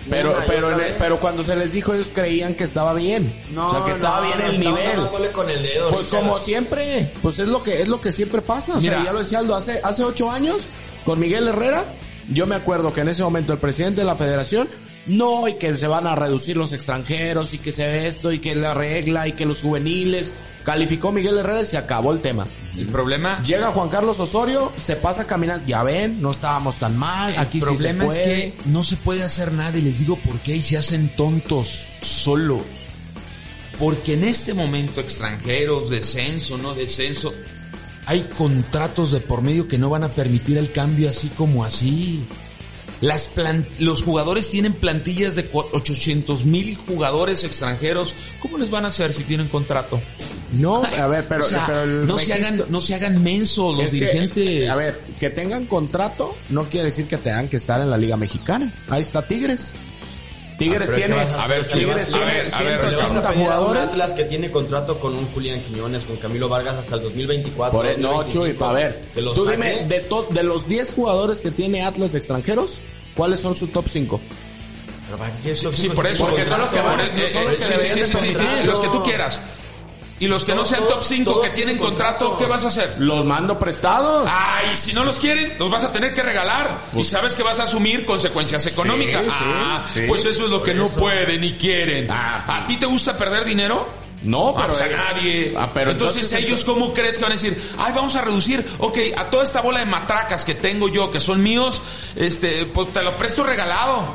Pero, 0.10 0.34
pero, 0.48 0.72
en 0.74 0.80
el- 0.86 0.94
pero 1.00 1.18
cuando 1.20 1.44
se 1.44 1.56
les 1.56 1.74
dijo, 1.74 1.94
ellos 1.94 2.08
creían 2.14 2.56
que 2.56 2.64
estaba 2.64 2.94
bien. 2.94 3.34
No, 3.52 3.70
o 3.70 3.76
sea, 3.76 3.86
que 3.86 3.92
estaba 3.92 4.18
no, 4.22 4.26
bien 4.28 4.40
no, 4.40 4.46
el 4.46 4.60
nivel. 4.60 4.98
dándole 4.98 5.30
con 5.32 5.50
el 5.50 5.62
dedo. 5.64 5.90
Pues 5.90 6.06
Richard. 6.06 6.20
como 6.22 6.40
siempre, 6.40 7.12
pues 7.22 7.40
es 7.40 7.48
lo 7.48 7.64
que 7.64 7.82
es 7.82 7.88
lo 7.88 8.00
que 8.02 8.12
siempre 8.12 8.42
pasa. 8.42 8.78
O 8.78 8.82
sea, 8.82 8.92
Mira. 8.92 9.04
ya 9.06 9.14
lo 9.14 9.20
decía 9.20 9.40
Aldo, 9.40 9.56
hace, 9.56 9.80
hace 9.84 10.04
ocho 10.04 10.30
años, 10.32 10.68
con 11.06 11.20
Miguel 11.20 11.48
Herrera, 11.48 11.86
yo 12.30 12.46
me 12.48 12.56
acuerdo 12.56 12.94
que 12.94 13.02
en 13.02 13.10
ese 13.10 13.24
momento 13.24 13.54
el 13.54 13.60
presidente 13.60 14.02
de 14.02 14.06
la 14.08 14.16
federación, 14.16 14.70
no, 15.06 15.48
y 15.48 15.56
que 15.56 15.78
se 15.78 15.88
van 15.88 16.08
a 16.08 16.16
reducir 16.16 16.58
los 16.58 16.72
extranjeros, 16.74 17.54
y 17.54 17.58
que 17.58 17.72
se 17.72 17.86
ve 17.86 18.08
esto, 18.08 18.32
y 18.32 18.40
que 18.40 18.56
la 18.56 18.74
regla, 18.74 19.28
y 19.28 19.34
que 19.34 19.46
los 19.46 19.62
juveniles, 19.62 20.32
calificó 20.64 21.12
Miguel 21.12 21.38
Herrera 21.38 21.62
y 21.62 21.66
se 21.66 21.78
acabó 21.78 22.14
el 22.14 22.22
tema. 22.22 22.46
el 22.76 22.88
problema... 22.88 23.42
Llega 23.44 23.72
Juan 23.72 23.90
Carlos 23.90 24.20
Osorio, 24.20 24.72
se 24.78 24.96
pasa 24.96 25.26
caminando, 25.28 25.66
ya 25.68 25.84
ven, 25.84 26.22
no 26.22 26.32
estábamos 26.32 26.78
tan 26.78 26.98
mal, 26.98 27.36
aquí 27.38 27.58
el 27.58 27.64
sí 27.64 27.70
se 27.70 27.76
problema 27.76 28.04
es 28.06 28.10
puede. 28.10 28.24
que 28.24 28.54
no 28.66 28.84
se 28.84 28.96
puede 28.98 29.24
hacer 29.24 29.52
nada 29.52 29.78
y 29.78 29.82
les 29.82 30.00
digo 30.00 30.18
por 30.18 30.40
qué 30.40 30.56
y 30.56 30.62
se 30.62 30.78
hacen 30.78 31.16
tontos 31.16 31.90
solos. 32.02 32.62
Porque 33.78 34.14
en 34.14 34.24
este 34.24 34.54
momento 34.54 35.02
extranjeros, 35.02 35.90
descenso, 35.90 36.58
no 36.58 36.76
descenso, 36.76 37.34
hay 38.06 38.22
contratos 38.38 39.12
de 39.12 39.20
por 39.20 39.42
medio 39.42 39.68
que 39.68 39.78
no 39.78 39.90
van 39.90 40.04
a 40.04 40.10
permitir 40.10 40.58
el 40.58 40.72
cambio 40.72 41.10
así 41.10 41.30
como 41.30 41.66
así. 41.66 42.26
Las 43.04 43.28
plan- 43.28 43.68
los 43.80 44.02
jugadores 44.02 44.50
tienen 44.50 44.72
plantillas 44.74 45.36
de 45.36 45.52
cua- 45.52 45.68
800 45.74 46.46
mil 46.46 46.78
jugadores 46.78 47.44
extranjeros. 47.44 48.16
¿Cómo 48.40 48.58
les 48.58 48.70
van 48.70 48.86
a 48.86 48.88
hacer 48.88 49.14
si 49.14 49.24
tienen 49.24 49.50
contrato? 49.50 50.00
No, 50.54 50.84
a 50.86 51.08
ver, 51.08 51.26
pero, 51.28 51.44
O 51.44 51.48
sea, 51.48 51.66
pero 51.68 51.84
el 51.84 52.08
no, 52.08 52.18
se 52.18 52.34
hagan, 52.34 52.64
no 52.70 52.80
se 52.80 52.96
hagan 52.96 53.22
mensos 53.22 53.76
los 53.76 53.88
Es 53.88 53.92
que, 53.92 53.98
dirigentes. 54.06 54.70
a 54.70 54.76
ver, 54.78 55.02
que 55.20 55.30
tengan 55.30 55.66
contrato 55.66 56.34
no 56.50 56.64
quiere 56.70 56.86
decir 56.86 57.06
que 57.08 57.18
tengan 57.18 57.50
que 57.50 57.58
estar 57.58 57.82
en 57.82 57.90
la 57.90 57.98
Liga 57.98 58.16
Mexicana. 58.16 58.72
Ahí 58.88 59.02
está 59.02 59.28
Tigres. 59.28 59.74
Tigres 60.58 60.90
Ah, 60.90 60.96
tiene, 60.96 61.16
¿qué 61.16 61.22
vas 61.24 61.30
a 61.32 61.44
a 61.44 61.48
ver, 61.48 61.68
Tigres 61.68 62.08
tiene 62.08 62.24
a 62.24 62.26
ver, 62.26 62.54
a 62.54 62.62
ver, 62.62 62.86
Le 62.92 62.96
vas 62.96 63.04
a 63.04 63.08
180 63.08 63.08
pedir 63.10 63.26
a 63.26 63.30
un 63.32 63.36
jugadores. 63.66 63.84
Atlas 63.84 64.14
que 64.14 64.24
tiene 64.26 64.52
contrato 64.52 65.00
con 65.00 65.16
un 65.16 65.26
Julián 65.34 65.62
Quiñones, 65.62 66.04
con 66.06 66.18
Camilo 66.18 66.48
Vargas 66.50 66.76
hasta 66.78 66.96
el 66.96 67.02
2024. 67.04 67.78
Por 67.78 67.86
e- 67.88 67.98
no, 67.98 68.10
2025, 68.24 68.56
Chuy, 68.60 68.68
a 68.70 68.74
ver, 68.74 69.02
que 69.14 69.22
los 69.22 69.34
tú 69.36 69.46
saque. 69.46 69.58
dime, 69.58 69.86
de, 69.88 70.00
to- 70.02 70.28
de 70.30 70.44
los 70.44 70.68
10 70.68 70.94
jugadores 70.94 71.40
que 71.40 71.52
tiene 71.52 71.84
Atlas 71.84 72.12
de 72.12 72.20
extranjeros, 72.20 72.80
¿cuáles 73.16 73.40
son 73.40 73.54
su 73.56 73.68
top 73.68 73.86
5? 73.90 74.22
Pero 75.06 75.18
¿para 75.18 75.32
qué 75.40 75.52
esos 75.52 75.76
Sí, 75.76 75.82
cinco 75.84 75.96
por 75.96 76.08
eso. 76.08 76.26
Porque 76.26 76.46
son 76.46 76.60
los 76.62 76.70
que 76.70 76.82
van- 76.82 76.98
por- 76.98 77.20
eh, 77.20 77.30
son 77.30 77.44
los 77.46 77.54
eh, 77.54 77.58
que 77.58 77.64
sí, 77.66 77.70
deberían 77.72 77.94
sí, 77.94 78.00
de 78.00 78.06
sí, 78.06 78.14
sí, 78.18 78.34
contrato. 78.34 78.62
sí, 78.62 78.68
los 78.68 78.80
que 78.80 78.88
tú 78.88 79.04
quieras. 79.04 79.40
Y 80.24 80.28
los 80.28 80.46
que 80.46 80.56
no 80.56 80.66
sean 80.66 80.88
top 80.88 81.04
5 81.04 81.30
todos 81.32 81.44
que 81.46 81.52
tienen 81.52 81.78
contrato, 81.78 82.30
contrato. 82.30 82.38
¿qué 82.38 82.46
vas 82.50 82.64
a 82.64 82.70
hacer? 82.70 82.96
Los 83.00 83.26
mando 83.26 83.60
prestados. 83.60 84.26
Ay, 84.32 84.74
si 84.76 84.94
no 84.94 85.04
los 85.04 85.20
quieren, 85.20 85.56
los 85.60 85.70
vas 85.70 85.84
a 85.84 85.92
tener 85.92 86.14
que 86.14 86.24
regalar. 86.24 86.80
Y 86.96 87.04
sabes 87.04 87.36
que 87.36 87.44
vas 87.44 87.60
a 87.60 87.64
asumir 87.64 88.06
consecuencias 88.06 88.66
económicas. 88.68 89.22
sí, 89.24 89.30
ah, 89.34 89.86
sí. 89.94 90.04
pues 90.08 90.24
eso 90.24 90.46
es 90.46 90.50
lo 90.50 90.64
que 90.64 90.74
no 90.74 90.88
pueden 90.88 91.42
ni 91.42 91.54
quieren. 91.54 92.08
Ah. 92.10 92.46
¿A 92.48 92.66
ti 92.66 92.78
te 92.78 92.86
gusta 92.86 93.18
perder 93.18 93.44
dinero? 93.44 93.86
No, 94.24 94.52
Ah, 94.52 94.62
pero 94.62 94.78
pues 94.78 94.82
a 94.82 94.88
nadie. 94.88 95.54
Ah, 95.58 95.68
pero 95.74 95.92
entonces, 95.92 96.24
entonces- 96.24 96.48
ellos 96.48 96.64
cómo 96.64 96.94
crees 96.94 97.18
que 97.18 97.24
van 97.24 97.34
a 97.34 97.36
decir, 97.36 97.62
ay, 97.78 97.92
vamos 97.94 98.16
a 98.16 98.22
reducir, 98.22 98.66
ok, 98.80 98.98
a 99.18 99.26
toda 99.30 99.44
esta 99.44 99.60
bola 99.60 99.80
de 99.80 99.86
matracas 99.88 100.46
que 100.46 100.56
tengo 100.56 100.88
yo, 100.88 101.12
que 101.12 101.20
son 101.20 101.44
míos, 101.44 101.82
este, 102.16 102.66
pues 102.68 102.94
te 102.94 103.04
lo 103.04 103.18
presto 103.18 103.44
regalado. 103.44 104.06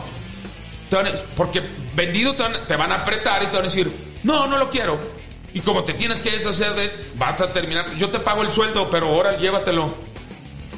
Te 0.89 0.97
van 0.97 1.09
a- 1.09 1.11
porque 1.37 1.61
vendido 1.95 2.35
te 2.35 2.45
van, 2.45 2.67
te 2.67 2.77
van 2.77 2.93
a 2.93 2.95
apretar 3.03 3.43
y 3.43 3.47
te 3.49 3.53
van 3.57 3.67
a 3.67 3.69
decir, 3.69 3.93
no, 4.23 4.47
no 4.47 4.57
lo 4.57 4.71
quiero. 4.71 5.18
Y 5.59 5.61
como 5.61 5.83
te 5.83 5.93
tienes 5.93 6.21
que 6.21 6.31
deshacer 6.31 6.73
de, 6.75 6.89
vas 7.17 7.41
a 7.41 7.53
terminar, 7.53 7.97
yo 7.97 8.11
te 8.11 8.21
pago 8.21 8.43
el 8.43 8.53
sueldo, 8.53 8.89
pero 8.93 9.09
ahora 9.09 9.39
llévatelo. 9.39 9.93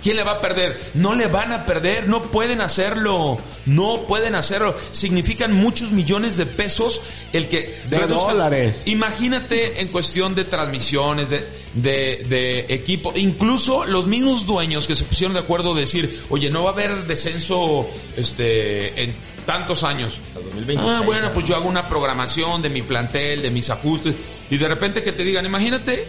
¿Quién 0.02 0.16
le 0.16 0.24
va 0.24 0.32
a 0.32 0.40
perder? 0.40 0.80
No 0.94 1.14
le 1.14 1.26
van 1.26 1.52
a 1.52 1.66
perder, 1.66 2.08
no 2.08 2.22
pueden 2.22 2.62
hacerlo, 2.62 3.36
no 3.66 4.06
pueden 4.08 4.34
hacerlo. 4.34 4.74
Significan 4.92 5.52
muchos 5.52 5.90
millones 5.90 6.38
de 6.38 6.46
pesos 6.46 7.02
el 7.34 7.48
que... 7.48 7.78
De 7.90 8.06
dólares. 8.06 8.84
Imagínate 8.86 9.82
en 9.82 9.88
cuestión 9.88 10.34
de 10.34 10.44
transmisiones, 10.44 11.28
de, 11.28 11.46
de, 11.74 12.24
de 12.26 12.60
equipo, 12.70 13.12
incluso 13.14 13.84
los 13.84 14.06
mismos 14.06 14.46
dueños 14.46 14.86
que 14.86 14.96
se 14.96 15.04
pusieron 15.04 15.34
de 15.34 15.40
acuerdo 15.40 15.74
de 15.74 15.82
decir, 15.82 16.22
oye, 16.30 16.48
no 16.48 16.62
va 16.62 16.70
a 16.70 16.72
haber 16.72 17.06
descenso 17.06 17.86
este, 18.16 19.02
en 19.02 19.14
tantos 19.52 19.82
años. 19.82 20.18
Hasta 20.26 20.38
el 20.38 20.44
2026, 20.46 20.94
Ah, 20.96 21.02
bueno, 21.04 21.26
¿no? 21.28 21.32
pues 21.32 21.46
yo 21.46 21.56
hago 21.56 21.68
una 21.68 21.88
programación 21.88 22.62
de 22.62 22.70
mi 22.70 22.82
plantel, 22.82 23.42
de 23.42 23.50
mis 23.50 23.68
ajustes, 23.70 24.14
y 24.50 24.56
de 24.56 24.68
repente 24.68 25.02
que 25.02 25.12
te 25.12 25.24
digan, 25.24 25.44
imagínate 25.46 26.06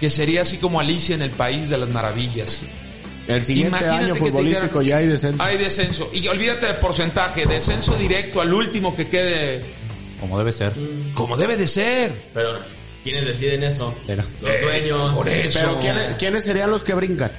que 0.00 0.08
sería 0.10 0.42
así 0.42 0.56
como 0.58 0.80
Alicia 0.80 1.14
en 1.14 1.22
el 1.22 1.30
País 1.30 1.68
de 1.68 1.76
las 1.78 1.88
Maravillas. 1.90 2.62
El 3.26 3.44
siguiente 3.44 3.76
Imagínate 3.76 4.04
año 4.04 4.14
futbolístico 4.14 4.80
dijeran, 4.80 4.86
ya 4.86 4.96
hay 4.96 5.06
descenso. 5.08 5.42
Hay 5.42 5.56
descenso. 5.58 6.10
Y 6.14 6.26
olvídate 6.28 6.66
de 6.66 6.74
porcentaje, 6.74 7.44
descenso 7.46 7.94
directo 7.96 8.40
al 8.40 8.54
último 8.54 8.96
que 8.96 9.06
quede 9.06 9.60
Como 10.18 10.38
debe 10.38 10.50
ser. 10.52 10.72
como 11.14 11.36
debe 11.36 11.56
de 11.58 11.68
ser. 11.68 12.30
Pero, 12.32 12.58
¿quiénes 13.04 13.26
deciden 13.26 13.64
eso? 13.64 13.94
Pero- 14.06 14.22
Los 14.40 14.60
dueños. 14.62 15.14
por 15.14 15.28
eso. 15.28 15.58
Pero 15.60 15.78
¿quiénes, 15.78 16.14
¿quiénes 16.14 16.44
serían 16.44 16.70
los 16.70 16.84
que 16.84 16.94
brincan? 16.94 17.30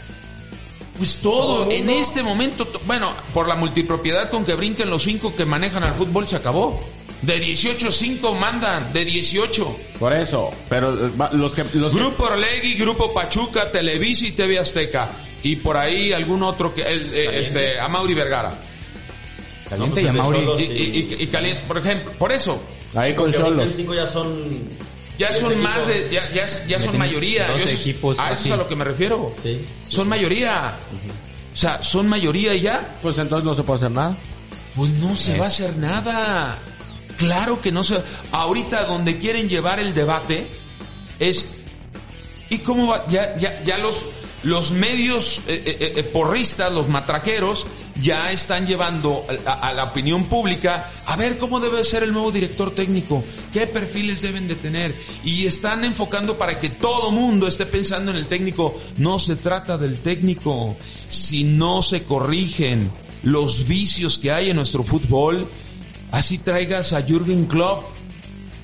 Pues 1.00 1.16
todo, 1.22 1.72
en 1.72 1.90
este 1.90 2.22
momento, 2.22 2.68
to- 2.68 2.82
bueno, 2.86 3.12
por 3.34 3.48
la 3.48 3.56
multipropiedad 3.56 4.30
con 4.30 4.46
que 4.46 4.54
brinquen 4.54 4.90
los 4.92 5.02
cinco 5.04 5.34
que 5.36 5.46
manejan 5.46 5.84
al 5.84 5.96
fútbol 5.96 6.28
se 6.28 6.36
acabó. 6.36 6.80
De 7.22 7.38
18, 7.40 7.92
5 7.92 8.34
mandan, 8.36 8.94
de 8.94 9.04
18. 9.04 9.76
Por 10.00 10.14
eso, 10.14 10.52
pero 10.70 11.08
eh, 11.08 11.12
los 11.34 11.54
que 11.54 11.66
los 11.74 11.92
que- 11.92 12.00
Grupo 12.00 12.26
Orlegui, 12.26 12.76
Grupo 12.76 13.14
Pachuca, 13.14 13.70
Televisa 13.72 14.26
y 14.28 14.32
TV 14.32 14.58
Azteca. 14.60 15.10
Y 15.44 15.56
por 15.58 15.76
ahí 15.76 16.14
algún 16.14 16.44
otro 16.44 16.74
que, 16.74 16.82
el, 16.82 17.14
eh, 17.14 17.40
este, 17.42 17.80
Amauri 17.80 18.14
Vergara. 18.14 18.54
Caliente 19.70 20.02
No, 20.02 20.08
y 20.08 20.10
a 20.10 20.14
pues, 20.14 20.24
Mauri. 20.24 20.40
de 20.40 20.46
Cholos. 20.46 20.62
Y, 20.62 20.64
y, 20.66 21.16
y- 21.20 21.24
y 21.24 21.28
Caliente, 21.28 21.62
por 21.68 21.78
ejemplo, 21.78 22.12
por 22.18 22.32
eso, 22.32 22.62
ahí 22.96 23.14
con 23.14 23.32
cinco 23.76 23.94
ya 23.94 24.06
son... 24.06 24.89
ya 25.20 25.34
son 25.34 25.52
equipos. 25.52 25.70
más 25.70 25.88
de, 25.88 26.10
ya, 26.12 26.32
ya, 26.34 26.48
ya 26.68 26.80
son 26.80 26.98
mayoría. 26.98 27.48
12 27.48 27.60
Yo 27.60 27.66
eso 27.66 27.76
es- 27.76 27.82
equipos 27.82 28.18
a 28.20 28.32
eso 28.32 28.46
es 28.46 28.52
a 28.52 28.58
lo 28.58 28.68
que 28.68 28.76
me 28.76 28.84
refiero. 28.86 29.34
Sí. 29.36 29.66
sí, 29.88 29.96
Son 29.96 30.06
sí. 30.06 30.10
mayoría. 30.10 30.80
O 31.54 31.58
sea, 31.58 31.84
son 31.84 32.08
mayoría 32.08 32.56
y 32.56 32.62
ya. 32.62 32.98
Pues 33.02 33.18
entonces 33.18 33.46
no 33.46 33.54
se 33.54 33.64
puede 33.64 33.78
hacer 33.78 33.92
nada. 33.92 34.18
Pues 34.76 34.90
no 34.92 35.16
se 35.16 35.38
va 35.38 35.46
a 35.46 35.48
hacer 35.50 35.76
nada. 35.78 36.58
Claro 37.18 37.62
que 37.62 37.72
no 37.72 37.84
se. 37.84 38.02
Ahorita 38.32 38.86
donde 38.86 39.18
quieren 39.20 39.50
llevar 39.50 39.80
el 39.80 39.94
debate 39.94 40.48
es. 41.20 41.48
¿Y 42.50 42.60
cómo 42.60 42.88
va? 42.88 43.06
Ya, 43.10 43.36
ya, 43.38 43.62
ya 43.64 43.78
los, 43.78 44.06
los 44.44 44.72
medios 44.72 45.44
eh, 45.48 45.64
eh, 45.66 45.94
eh, 45.98 46.04
porristas, 46.04 46.72
los 46.72 46.88
matraqueros, 46.88 47.68
ya 48.02 48.32
están 48.32 48.66
llevando 48.66 49.26
a, 49.46 49.74
la 49.74 49.84
opinión 49.86 50.26
pública 50.26 50.90
a 51.06 51.18
ver 51.18 51.38
cómo 51.38 51.60
debe 51.60 51.84
ser 51.84 52.04
el 52.04 52.14
nuevo 52.14 52.32
director 52.32 52.74
técnico, 52.74 53.24
qué 53.52 53.68
perfiles 53.68 54.22
deben 54.22 54.48
de 54.48 54.56
tener. 54.56 54.96
Y 55.24 55.46
están 55.46 55.84
enfocando 55.84 56.38
para 56.38 56.60
que 56.60 56.70
todo 56.70 57.12
mundo 57.12 57.48
esté 57.48 57.66
pensando 57.66 58.12
en 58.12 58.18
el 58.18 58.28
técnico. 58.28 58.80
No 58.98 59.20
se 59.20 59.36
trata 59.36 59.78
del 59.78 60.00
técnico. 60.00 60.78
Si 61.10 61.44
no 61.44 61.82
se 61.82 62.04
corrigen 62.04 62.90
los 63.24 63.68
vicios 63.68 64.18
que 64.18 64.32
hay 64.32 64.50
en 64.50 64.56
nuestro 64.56 64.84
fútbol, 64.84 65.46
así 66.12 66.38
traigas 66.38 66.94
a 66.94 67.02
Jürgen 67.02 67.48
Klopp 67.48 67.84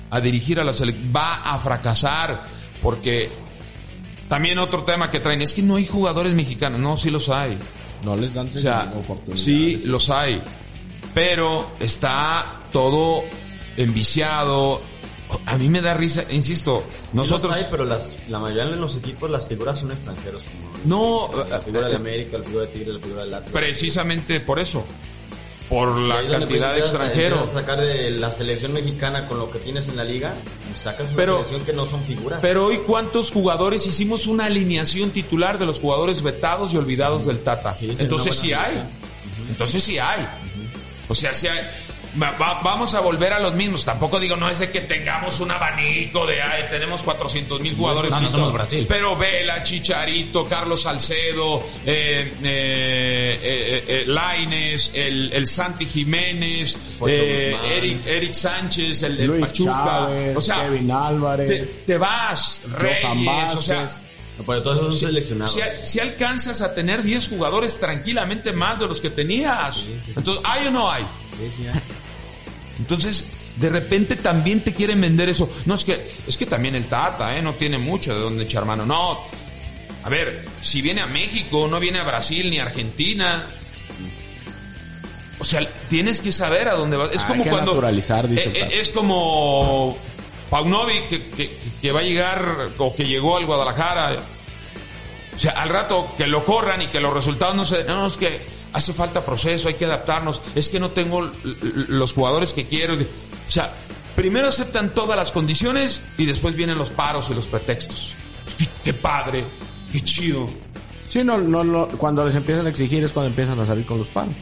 a 0.08 0.20
dirigir 0.20 0.58
a 0.60 0.64
la 0.64 0.72
selección, 0.72 1.12
va 1.14 1.42
a 1.42 1.58
fracasar 1.58 2.44
porque 2.80 3.30
también 4.28 4.58
otro 4.58 4.84
tema 4.84 5.10
que 5.10 5.20
traen 5.20 5.42
es 5.42 5.52
que 5.52 5.62
no 5.62 5.76
hay 5.76 5.86
jugadores 5.86 6.34
mexicanos, 6.34 6.80
no, 6.80 6.96
sí 6.96 7.10
los 7.10 7.28
hay. 7.28 7.58
No 8.04 8.16
les 8.16 8.34
dan 8.34 8.48
O 8.54 8.58
sea, 8.58 8.92
oportunidades. 8.94 9.42
sí 9.44 9.82
los 9.84 10.10
hay, 10.10 10.42
pero 11.14 11.66
está 11.80 12.60
todo 12.72 13.24
enviciado. 13.76 14.80
A 15.46 15.58
mí 15.58 15.68
me 15.68 15.80
da 15.80 15.94
risa, 15.94 16.24
insisto, 16.30 16.84
Nosotros 17.12 17.42
nosotros 17.42 17.56
hay, 17.56 17.66
pero 17.70 17.84
las, 17.84 18.16
la 18.28 18.38
mayoría 18.38 18.66
de 18.66 18.76
los 18.76 18.96
equipos, 18.96 19.28
las 19.28 19.46
figuras 19.48 19.80
son 19.80 19.90
extranjeros. 19.90 20.42
Como 20.44 20.76
no 20.84 21.44
la 21.48 21.58
figura 21.60 21.88
eh, 21.88 21.90
de 21.90 21.96
América, 21.96 22.38
la 22.38 22.44
figura 22.44 22.66
de 22.66 22.72
Tigre, 22.72 22.92
la 22.92 23.00
figura 23.00 23.22
del 23.22 23.34
Atlas. 23.34 23.50
precisamente 23.52 24.38
por 24.40 24.58
eso, 24.60 24.84
por 25.68 25.96
la 25.96 26.22
cantidad 26.26 26.74
de 26.74 26.80
extranjeros. 26.80 27.50
sacar 27.50 27.80
de 27.80 28.10
la 28.12 28.30
selección 28.30 28.72
mexicana 28.72 29.26
con 29.26 29.38
lo 29.38 29.50
que 29.50 29.58
tienes 29.58 29.88
en 29.88 29.96
la 29.96 30.04
liga, 30.04 30.34
y 30.72 30.76
sacas 30.76 31.08
una 31.08 31.16
Pero- 31.16 31.34
selección 31.38 31.64
que 31.64 31.72
no 31.72 31.86
son 31.86 32.02
figuras. 32.04 32.38
Pero 32.40 32.66
hoy 32.66 32.78
cuántos 32.86 33.30
jugadores 33.30 33.86
hicimos 33.86 34.26
una 34.26 34.44
alineación 34.46 35.10
titular 35.10 35.58
de 35.58 35.66
los 35.66 35.80
jugadores 35.80 36.22
vetados 36.22 36.72
y 36.72 36.76
olvidados 36.76 37.26
del 37.26 37.40
Tata. 37.40 37.72
Sí, 37.72 37.88
sí, 37.96 38.02
Entonces 38.02 38.36
una 38.36 38.42
sí 38.46 38.52
hay. 38.52 38.82
Entonces 39.48 39.82
sí 39.82 39.98
hay. 39.98 40.26
O 41.08 41.14
sea, 41.14 41.34
sí 41.34 41.46
hay. 41.48 41.58
Va- 42.20 42.32
va- 42.32 42.60
vamos 42.62 42.94
a 42.94 43.00
volver 43.00 43.32
a 43.32 43.38
los 43.40 43.52
mismos. 43.54 43.84
Tampoco 43.84 44.18
digo, 44.18 44.36
no 44.36 44.48
es 44.48 44.58
de 44.58 44.70
que 44.70 44.80
tengamos 44.80 45.40
un 45.40 45.50
abanico 45.50 46.26
de, 46.26 46.40
ay, 46.40 46.64
tenemos 46.70 47.02
400 47.02 47.60
mil 47.60 47.76
jugadores. 47.76 48.10
No, 48.10 48.20
no 48.20 48.30
somos. 48.30 48.52
Brasil. 48.52 48.86
Pero 48.88 49.16
Vela, 49.16 49.62
Chicharito, 49.62 50.44
Carlos 50.46 50.82
Salcedo, 50.82 51.62
eh, 51.84 52.32
eh, 52.42 53.40
eh, 53.42 53.84
eh, 53.88 54.04
Laines, 54.06 54.90
el, 54.94 55.32
el 55.32 55.46
Santi 55.46 55.86
Jiménez, 55.86 56.76
eh. 57.06 57.56
Eric, 57.64 58.06
Eric 58.06 58.32
Sánchez, 58.32 59.02
el, 59.02 59.20
el 59.20 59.26
Luis 59.26 59.40
Pachuca. 59.46 59.72
Chávez, 59.84 60.36
o 60.36 60.40
sea, 60.40 60.62
Kevin 60.64 60.90
Álvarez, 60.90 61.46
te, 61.48 61.58
te 61.86 61.98
vas, 61.98 62.60
Reyes, 62.70 63.54
o 63.54 63.60
sea, 63.62 64.00
No, 64.38 64.44
pero 64.44 64.62
todos 64.62 64.78
esos 64.78 64.98
son 65.00 65.08
seleccionados. 65.08 65.52
si, 65.54 65.60
si 65.86 66.00
alcanzas 66.00 66.60
a 66.62 66.74
tener 66.74 67.02
10 67.02 67.28
jugadores 67.28 67.78
tranquilamente 67.78 68.52
más 68.52 68.78
de 68.78 68.86
los 68.86 69.00
que 69.00 69.10
tenías. 69.10 69.86
Entonces, 70.14 70.42
¿hay 70.46 70.66
o 70.66 70.70
no 70.70 70.90
hay? 70.90 71.04
Sí, 71.38 71.50
sí, 71.58 71.66
hay. 71.66 71.80
Entonces, 72.78 73.26
de 73.56 73.70
repente 73.70 74.16
también 74.16 74.62
te 74.62 74.74
quieren 74.74 75.00
vender 75.00 75.28
eso. 75.28 75.50
No, 75.64 75.74
es 75.74 75.84
que, 75.84 76.12
es 76.26 76.36
que 76.36 76.46
también 76.46 76.74
el 76.74 76.86
Tata, 76.88 77.36
¿eh? 77.36 77.42
No 77.42 77.54
tiene 77.54 77.78
mucho 77.78 78.14
de 78.14 78.20
donde 78.20 78.44
echar 78.44 78.64
mano. 78.64 78.84
No. 78.84 79.24
A 80.04 80.08
ver, 80.08 80.46
si 80.60 80.82
viene 80.82 81.00
a 81.00 81.06
México, 81.06 81.66
no 81.68 81.80
viene 81.80 81.98
a 81.98 82.04
Brasil 82.04 82.50
ni 82.50 82.58
a 82.58 82.64
Argentina. 82.64 83.46
O 85.38 85.44
sea, 85.44 85.66
tienes 85.88 86.18
que 86.18 86.32
saber 86.32 86.68
a 86.68 86.74
dónde 86.74 86.96
vas. 86.96 87.12
Es 87.14 87.22
como 87.22 87.42
que 87.42 87.50
cuando. 87.50 87.72
naturalizar, 87.72 88.28
dice 88.28 88.44
Eh, 88.44 88.52
eh, 88.54 88.80
es 88.80 88.90
como 88.90 89.98
Paunovic 90.48 91.08
que, 91.08 91.30
que, 91.30 91.58
que 91.80 91.92
va 91.92 92.00
a 92.00 92.04
llegar 92.04 92.70
o 92.78 92.94
que 92.94 93.06
llegó 93.06 93.36
al 93.36 93.46
Guadalajara. 93.46 94.16
O 95.34 95.38
sea, 95.38 95.52
al 95.52 95.68
rato 95.68 96.14
que 96.16 96.26
lo 96.26 96.44
corran 96.44 96.80
y 96.82 96.86
que 96.86 96.98
los 97.00 97.12
resultados 97.12 97.54
no 97.54 97.64
se... 97.66 97.84
No, 97.84 98.06
es 98.06 98.16
que 98.16 98.55
hace 98.76 98.92
falta 98.92 99.24
proceso, 99.24 99.68
hay 99.68 99.74
que 99.74 99.86
adaptarnos. 99.86 100.42
Es 100.54 100.68
que 100.68 100.78
no 100.78 100.90
tengo 100.90 101.32
los 101.88 102.12
jugadores 102.12 102.52
que 102.52 102.66
quiero. 102.66 102.92
O 102.94 103.50
sea, 103.50 103.74
primero 104.14 104.48
aceptan 104.48 104.90
todas 104.90 105.16
las 105.16 105.32
condiciones 105.32 106.02
y 106.18 106.26
después 106.26 106.54
vienen 106.54 106.76
los 106.76 106.90
paros 106.90 107.28
y 107.30 107.34
los 107.34 107.46
pretextos. 107.46 108.12
¡Qué, 108.58 108.68
qué 108.84 108.92
padre! 108.92 109.44
¡Qué 109.90 110.02
chido! 110.02 110.50
Sí, 111.08 111.24
no, 111.24 111.38
no, 111.38 111.64
no, 111.64 111.88
cuando 111.88 112.26
les 112.26 112.34
empiezan 112.34 112.66
a 112.66 112.68
exigir 112.68 113.02
es 113.02 113.12
cuando 113.12 113.30
empiezan 113.30 113.58
a 113.60 113.66
salir 113.66 113.86
con 113.86 113.98
los 113.98 114.08
palos. 114.08 114.34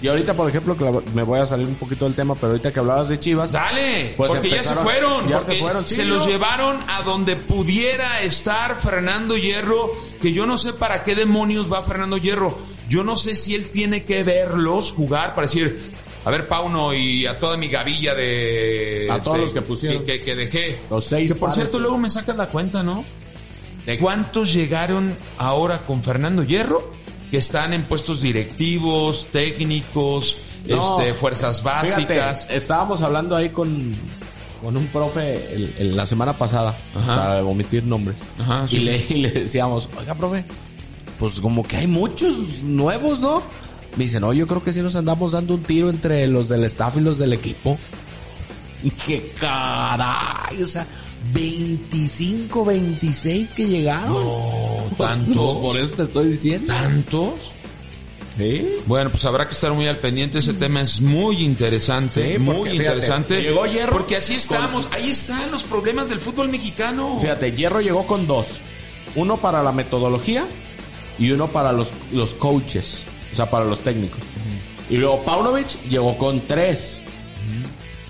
Y 0.00 0.08
ahorita, 0.08 0.34
por 0.34 0.48
ejemplo, 0.48 0.76
que 0.76 1.10
me 1.14 1.22
voy 1.22 1.40
a 1.40 1.46
salir 1.46 1.66
un 1.66 1.74
poquito 1.74 2.06
del 2.06 2.14
tema, 2.14 2.34
pero 2.34 2.52
ahorita 2.52 2.72
que 2.72 2.80
hablabas 2.80 3.08
de 3.08 3.20
Chivas, 3.20 3.52
Dale, 3.52 4.14
Pues 4.16 4.30
porque 4.30 4.50
ya 4.50 4.64
se 4.64 4.74
fueron, 4.74 5.28
ya 5.28 5.38
porque 5.38 5.54
se 5.54 5.60
fueron, 5.60 5.86
sí, 5.86 5.94
se 5.94 6.04
los 6.04 6.26
llevaron 6.26 6.78
a 6.88 7.02
donde 7.02 7.36
pudiera 7.36 8.20
estar 8.22 8.80
Fernando 8.80 9.36
Hierro, 9.36 9.90
que 10.20 10.32
yo 10.32 10.46
no 10.46 10.56
sé 10.56 10.72
para 10.72 11.04
qué 11.04 11.14
demonios 11.14 11.70
va 11.70 11.82
Fernando 11.82 12.16
Hierro. 12.16 12.75
Yo 12.88 13.02
no 13.04 13.16
sé 13.16 13.34
si 13.34 13.54
él 13.54 13.68
tiene 13.70 14.04
que 14.04 14.22
verlos 14.22 14.92
jugar 14.92 15.34
para 15.34 15.46
decir, 15.46 15.92
a 16.24 16.30
ver 16.30 16.46
Pauno 16.48 16.94
y 16.94 17.26
a 17.26 17.38
toda 17.38 17.56
mi 17.56 17.68
gavilla 17.68 18.14
de... 18.14 19.08
A 19.10 19.20
todos 19.20 19.36
de- 19.38 19.42
los 19.44 19.52
que 19.52 19.62
pusieron. 19.62 20.04
Que, 20.04 20.20
que 20.20 20.34
dejé. 20.36 20.78
Los 20.90 21.04
seis 21.04 21.32
Que 21.32 21.38
por 21.38 21.48
pares. 21.50 21.62
cierto 21.64 21.78
luego 21.80 21.98
me 21.98 22.08
sacas 22.10 22.36
la 22.36 22.48
cuenta, 22.48 22.82
¿no? 22.82 23.04
¿De 23.84 23.98
cuántos 23.98 24.52
llegaron 24.52 25.16
ahora 25.38 25.78
con 25.86 26.02
Fernando 26.02 26.42
Hierro? 26.42 26.90
Que 27.30 27.36
están 27.38 27.72
en 27.72 27.84
puestos 27.84 28.20
directivos, 28.20 29.28
técnicos, 29.32 30.38
No, 30.66 31.00
este, 31.00 31.14
fuerzas 31.14 31.62
básicas. 31.62 32.40
Fíjate, 32.42 32.56
estábamos 32.56 33.02
hablando 33.02 33.34
ahí 33.36 33.48
con, 33.50 33.94
con 34.62 34.76
un 34.76 34.86
profe 34.88 35.54
el- 35.54 35.74
el- 35.78 35.96
la 35.96 36.06
semana 36.06 36.32
pasada, 36.38 36.76
Ajá. 36.94 37.16
para 37.16 37.44
omitir 37.44 37.84
nombres. 37.84 38.16
Ajá, 38.38 38.66
sí, 38.68 38.76
y, 38.76 38.80
sí. 38.80 38.84
le, 38.86 38.96
y 39.08 39.22
le 39.22 39.30
decíamos, 39.30 39.88
oiga, 39.98 40.14
profe, 40.14 40.44
pues 41.18 41.40
como 41.40 41.62
que 41.62 41.76
hay 41.76 41.86
muchos 41.86 42.62
nuevos, 42.62 43.20
¿no? 43.20 43.42
Me 43.96 44.04
dice, 44.04 44.20
no, 44.20 44.32
yo 44.32 44.46
creo 44.46 44.62
que 44.62 44.72
sí 44.72 44.82
nos 44.82 44.94
andamos 44.96 45.32
dando 45.32 45.54
un 45.54 45.62
tiro 45.62 45.88
entre 45.88 46.26
los 46.26 46.48
del 46.48 46.64
staff 46.64 46.96
y 46.96 47.00
los 47.00 47.18
del 47.18 47.32
equipo. 47.32 47.78
Y 48.82 48.90
que 48.90 49.32
caray, 49.40 50.62
o 50.62 50.66
sea, 50.66 50.86
25, 51.32 52.64
26 52.64 53.52
que 53.54 53.66
llegaron. 53.66 54.12
No, 54.12 54.76
tanto. 54.98 55.34
no, 55.54 55.60
por 55.62 55.78
eso 55.78 55.94
te 55.96 56.02
estoy 56.04 56.28
diciendo. 56.28 56.72
¿Tantos? 56.72 57.52
¿Sí? 58.36 58.68
Bueno, 58.84 59.08
pues 59.08 59.24
habrá 59.24 59.46
que 59.48 59.54
estar 59.54 59.72
muy 59.72 59.86
al 59.86 59.96
pendiente. 59.96 60.38
Ese 60.38 60.52
tema 60.52 60.82
es 60.82 61.00
muy 61.00 61.42
interesante, 61.42 62.34
Sí, 62.34 62.38
muy 62.38 62.54
porque, 62.56 62.70
fíjate, 62.72 62.84
interesante. 62.88 63.42
llegó 63.42 63.64
Hierro 63.64 63.92
porque 63.94 64.16
así 64.16 64.34
estamos. 64.34 64.88
Ahí 64.92 65.08
están 65.08 65.50
los 65.50 65.64
problemas 65.64 66.10
del 66.10 66.20
fútbol 66.20 66.50
mexicano. 66.50 67.18
Fíjate, 67.18 67.52
Hierro 67.52 67.80
llegó 67.80 68.06
con 68.06 68.26
dos. 68.26 68.60
Uno 69.14 69.38
para 69.38 69.62
la 69.62 69.72
metodología 69.72 70.46
y 71.18 71.30
uno 71.30 71.48
para 71.48 71.72
los, 71.72 71.90
los 72.12 72.34
coaches, 72.34 73.04
o 73.32 73.36
sea, 73.36 73.48
para 73.50 73.64
los 73.64 73.80
técnicos. 73.80 74.20
Y 74.90 74.96
luego 74.98 75.22
Paunovic 75.22 75.82
llegó 75.88 76.16
con 76.18 76.40
tres. 76.46 77.02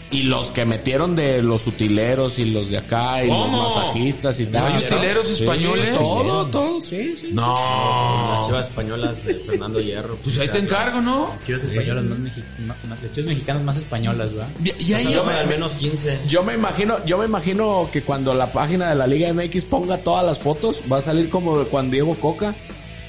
Y 0.09 0.23
los 0.23 0.53
que 0.53 0.65
metieron 0.65 1.17
de 1.17 1.43
los 1.43 1.67
utileros 1.67 2.39
y 2.39 2.45
los 2.45 2.71
de 2.71 2.79
acá 2.79 3.25
y 3.25 3.29
¿Cómo? 3.29 3.57
los 3.61 3.75
masajistas 3.77 4.39
y 4.39 4.45
¿No 4.47 4.53
tal. 4.53 4.73
hay 4.77 4.85
utileros 4.85 5.27
Sí, 5.27 5.33
españoles? 5.43 5.95
Todo, 5.99 6.47
todo, 6.47 6.81
sí, 6.81 7.17
sí. 7.21 7.31
No. 7.33 8.37
Las 8.37 8.47
chivas 8.47 8.69
españolas 8.69 9.25
de 9.25 9.35
Fernando 9.41 9.81
Hierro. 9.81 10.17
Pues 10.23 10.39
ahí 10.39 10.47
te 10.49 10.59
encargo, 10.61 11.01
¿no? 11.01 11.35
Chivas 11.45 11.65
españolas 11.65 12.05
más 12.05 12.19
mexicanas, 12.21 12.77
chivas 13.11 13.29
mexicanas 13.31 13.63
más 13.65 13.77
españolas, 13.79 14.33
¿verdad? 14.33 14.49
Y, 14.65 14.85
y 14.85 14.95
ahí- 14.95 15.13
Yo 15.13 15.25
me 15.25 15.33
al 15.35 15.49
menos 15.49 15.73
15. 15.73 16.21
Yo 16.29 16.45
me 16.45 16.55
imagino, 16.55 17.05
yo 17.05 17.19
me 17.19 17.25
imagino 17.27 17.89
que 17.93 18.03
cuando 18.03 18.33
la 18.33 18.53
página 18.53 18.91
de 18.91 18.95
la 18.95 19.09
Liga 19.09 19.33
MX 19.33 19.65
ponga 19.65 19.99
todas 19.99 20.25
las 20.25 20.39
fotos, 20.39 20.83
va 20.91 20.99
a 20.99 21.03
salir 21.03 21.29
como 21.31 21.59
de 21.59 21.65
cuando 21.65 21.93
Diego 21.95 22.15
Coca. 22.15 22.55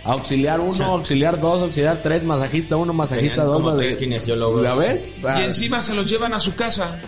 Auxiliar 0.08 0.60
1, 0.62 0.84
auxiliar 0.86 1.40
2, 1.40 1.62
auxiliar 1.64 2.00
3, 2.02 2.24
masajista 2.24 2.78
1, 2.78 2.94
masajista 2.94 3.44
2. 3.44 3.62
como 3.62 3.76
tres 3.76 3.98
kinesiólogos. 3.98 4.62
¿La 4.62 4.74
ves? 4.76 5.16
O 5.18 5.22
sea, 5.24 5.42
y 5.42 5.44
encima 5.44 5.82
se 5.82 5.94
los 5.94 6.10
llevan 6.10 6.34
a 6.34 6.40
su 6.40 6.56
casa. 6.56 7.00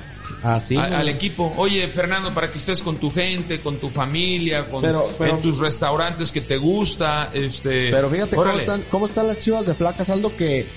Así. 0.44 0.78
a- 0.78 0.88
¿no? 0.88 0.98
al 0.98 1.10
equipo. 1.10 1.52
Oye, 1.58 1.88
Fernando, 1.88 2.34
para 2.34 2.50
que 2.52 2.58
estés 2.60 2.82
con 2.82 2.96
tu 2.98 3.12
gente, 3.12 3.60
con 3.62 3.78
tu 3.78 3.90
familia, 3.90 4.70
con 4.70 4.82
Pero- 4.82 5.10
pero- 5.18 5.36
en 5.36 5.42
tus 5.42 5.58
restaurantes 5.58 6.32
que 6.32 6.42
te 6.42 6.56
gusta, 6.58 7.30
este. 7.34 7.90
Pero 7.92 8.10
fíjate 8.10 8.36
cómo 8.36 8.52
están, 8.52 8.84
cómo 8.92 9.06
están 9.06 9.28
las 9.28 9.40
chivas 9.40 9.66
de 9.66 9.74
Flaca 9.74 10.06
Saldo 10.06 10.36
que 10.38 10.68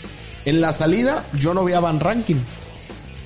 en 0.44 0.60
la 0.60 0.72
salida 0.72 1.24
yo 1.38 1.54
no 1.54 1.64
vi 1.64 1.74
a 1.74 1.80
Van 1.80 2.00
Rankin. 2.00 2.44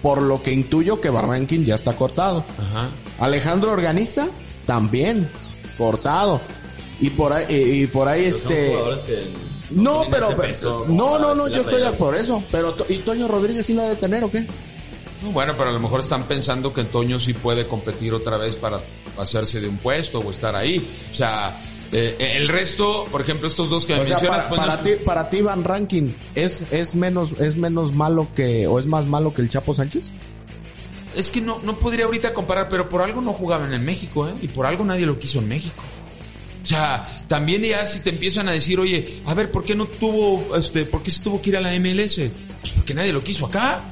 Por 0.03 0.21
lo 0.23 0.43
que 0.43 0.53
intuyo 0.53 1.01
que 1.01 1.09
Van 1.11 1.29
Rankin 1.29 1.65
ya 1.65 1.75
está 1.75 1.95
cortado. 1.95 2.45
Ajá. 2.59 2.91
Alejandro 3.19 3.73
Organista 3.73 4.27
también 4.67 5.29
cortado. 5.79 6.41
Y 7.01 7.11
por 7.11 7.33
ahí, 7.33 7.45
y, 7.49 7.83
y 7.83 7.87
por 7.87 8.09
ahí 8.09 8.23
Pero 8.25 8.39
son 8.39 8.53
este. 8.53 8.69
jugadores 8.69 9.01
que 9.01 9.23
No, 9.71 10.05
pero, 10.11 10.27
ese 10.29 10.37
peso 10.37 10.79
como 10.87 10.95
no, 10.95 11.19
no, 11.19 11.35
no, 11.35 11.49
yo 11.49 11.61
estoy 11.61 11.83
por 11.99 12.17
eso. 12.17 12.43
Pero 12.51 12.73
To- 12.75 12.87
y 12.89 12.99
Toño 12.99 13.29
Rodríguez 13.29 13.67
sí 13.67 13.75
lo 13.75 13.83
ha 13.83 13.89
de 13.89 13.97
tener 13.97 14.25
o 14.25 14.31
qué? 14.31 14.47
No, 15.23 15.31
Bueno, 15.33 15.55
pero 15.57 15.71
a 15.71 15.73
lo 15.73 15.81
mejor 15.81 16.01
están 16.01 16.23
pensando 16.25 16.73
que 16.73 16.85
Toño 16.85 17.19
sí 17.19 17.33
puede 17.35 17.67
competir 17.67 18.15
otra 18.15 18.37
vez 18.37 18.57
para 18.57 18.81
hacerse 19.19 19.61
de 19.61 19.69
un 19.69 19.77
puesto 19.79 20.21
o 20.21 20.31
estar 20.31 20.55
ahí. 20.57 20.91
O 21.11 21.15
sea, 21.15 21.61
eh, 21.93 22.17
el 22.37 22.49
resto, 22.49 23.05
por 23.11 23.21
ejemplo, 23.21 23.47
estos 23.49 23.69
dos 23.71 23.85
que 23.87 23.95
me 23.95 24.01
O 24.01 24.07
sea, 24.07 24.15
mencionas, 24.17 24.39
para, 24.39 24.49
pues, 24.49 24.61
para 24.61 24.77
no- 24.77 24.83
ti, 24.83 24.91
para 25.05 25.29
ti 25.31 25.41
Van 25.43 25.65
Rankin 25.65 26.17
es 26.35 26.71
es 26.73 26.95
menos 26.95 27.31
es 27.39 27.57
menos 27.57 27.93
malo 27.95 28.27
que 28.35 28.67
o 28.67 28.79
es 28.79 28.87
más 28.87 29.05
malo 29.07 29.33
que 29.35 29.43
el 29.43 29.51
Chapo 29.51 29.75
Sánchez? 29.75 30.11
es 31.15 31.31
que 31.31 31.41
no, 31.41 31.61
no 31.63 31.75
podría 31.77 32.05
ahorita 32.05 32.35
comparar, 32.35 32.69
pero 32.69 32.89
por 32.91 33.01
algo 33.01 33.23
no 33.23 33.33
jugaban 33.33 33.73
en 33.73 33.83
México, 33.85 34.29
¿eh? 34.29 34.35
Y 34.43 34.49
por 34.49 34.67
algo 34.67 34.85
nadie 34.85 35.07
lo 35.07 35.19
quiso 35.19 35.39
en 35.39 35.49
México. 35.49 35.83
O 36.67 36.69
sea, 36.69 37.07
también 37.29 37.63
ya 37.63 37.87
si 37.87 38.01
te 38.01 38.11
empiezan 38.11 38.49
a 38.49 38.53
decir, 38.53 38.81
oye, 38.81 39.21
a 39.25 39.35
ver, 39.35 39.53
¿por 39.53 39.65
qué 39.65 39.77
no 39.77 39.87
tuvo, 39.87 40.57
este, 40.57 40.85
por 40.85 41.01
qué 41.01 41.13
se 41.13 41.23
tuvo 41.23 41.41
que 41.41 41.51
ir 41.51 41.57
a 41.57 41.61
la 41.61 41.71
MLS? 41.79 42.17
Pues 42.61 42.73
porque 42.75 42.93
nadie 42.93 43.13
lo 43.13 43.23
quiso 43.23 43.47
acá. 43.47 43.85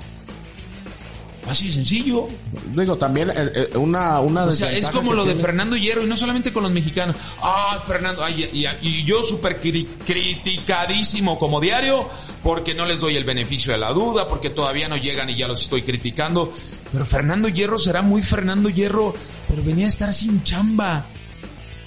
Así 1.49 1.67
de 1.67 1.73
sencillo. 1.75 2.27
Digo, 2.75 2.97
también 2.97 3.29
eh, 3.31 3.35
eh, 3.73 3.77
una 3.77 4.19
una 4.19 4.45
O 4.47 4.51
sea, 4.53 4.73
es 4.73 4.87
como 4.89 5.13
lo 5.13 5.25
de 5.27 5.35
Fernando 5.37 5.77
Hierro 5.77 6.03
y 6.03 6.07
no 6.07 6.17
solamente 6.17 6.53
con 6.55 6.63
los 6.65 6.73
mexicanos. 6.73 7.17
Ah, 7.41 7.81
Fernando, 7.87 8.25
ay, 8.25 8.49
y, 8.53 8.67
y- 8.67 8.79
y 8.81 9.05
yo 9.05 9.23
súper 9.23 9.61
cri- 9.61 9.87
criticadísimo 10.07 11.39
como 11.39 11.61
diario 11.61 12.09
porque 12.43 12.75
no 12.75 12.87
les 12.87 12.99
doy 12.99 13.17
el 13.17 13.25
beneficio 13.25 13.73
de 13.73 13.79
la 13.79 13.93
duda, 13.93 14.27
porque 14.27 14.51
todavía 14.51 14.89
no 14.89 14.97
llegan 14.97 15.29
y 15.31 15.37
ya 15.37 15.47
los 15.47 15.63
estoy 15.63 15.83
criticando. 15.83 16.51
Pero 16.91 17.07
Fernando 17.07 17.49
Hierro 17.49 17.79
será 17.79 18.01
muy 18.03 18.23
Fernando 18.23 18.69
Hierro, 18.71 19.13
pero 19.47 19.63
venía 19.63 19.85
a 19.85 19.89
estar 19.89 20.13
sin 20.15 20.43
chamba. 20.43 21.07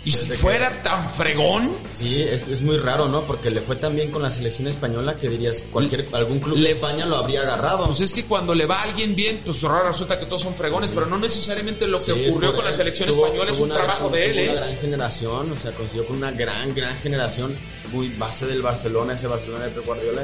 Y 0.07 0.11
si 0.11 0.29
fuera 0.31 0.81
tan 0.83 1.09
fregón, 1.09 1.75
Sí, 1.93 2.21
es, 2.21 2.47
es 2.47 2.61
muy 2.61 2.77
raro, 2.77 3.07
¿no? 3.07 3.25
Porque 3.25 3.49
le 3.49 3.61
fue 3.61 3.75
tan 3.75 3.95
bien 3.95 4.09
con 4.11 4.21
la 4.21 4.31
selección 4.31 4.67
española 4.67 5.17
que 5.17 5.27
dirías, 5.29 5.65
cualquier, 5.71 6.07
algún 6.13 6.39
club 6.39 6.57
de 6.59 6.71
España 6.71 7.05
lo 7.05 7.17
habría 7.17 7.41
agarrado. 7.41 7.83
pues 7.85 8.01
es 8.01 8.13
que 8.13 8.23
cuando 8.25 8.53
le 8.55 8.65
va 8.65 8.75
a 8.79 8.83
alguien 8.83 9.15
bien, 9.15 9.41
pues 9.43 9.63
ahora 9.63 9.83
resulta 9.89 10.17
que 10.19 10.25
todos 10.25 10.41
son 10.43 10.55
fregones, 10.55 10.91
pero 10.91 11.07
no 11.07 11.17
necesariamente 11.17 11.87
lo 11.87 11.99
que 12.03 12.13
Sí, 12.13 12.29
ocurrió 12.29 12.55
con 12.55 12.63
la 12.65 12.71
selección 12.73 13.09
Tuvo- 13.09 13.25
española 13.25 13.51
es 13.51 13.57
un 13.57 13.63
una- 13.65 13.75
trabajo 13.75 14.09
de 14.09 14.29
él, 14.29 14.39
¿eh? 14.39 14.49
Una 14.51 14.61
gran 14.61 14.77
generación, 14.77 15.51
o 15.51 15.57
sea, 15.57 15.71
consiguió 15.73 16.05
con 16.07 16.17
una 16.17 16.31
gran, 16.31 16.73
gran 16.73 16.97
generación, 16.99 17.55
muy 17.91 18.09
base 18.09 18.45
del 18.45 18.61
Barcelona, 18.61 19.13
ese 19.15 19.27
Barcelona 19.27 19.65
de 19.65 19.71
Pep 19.71 19.85
Guardiola. 19.85 20.23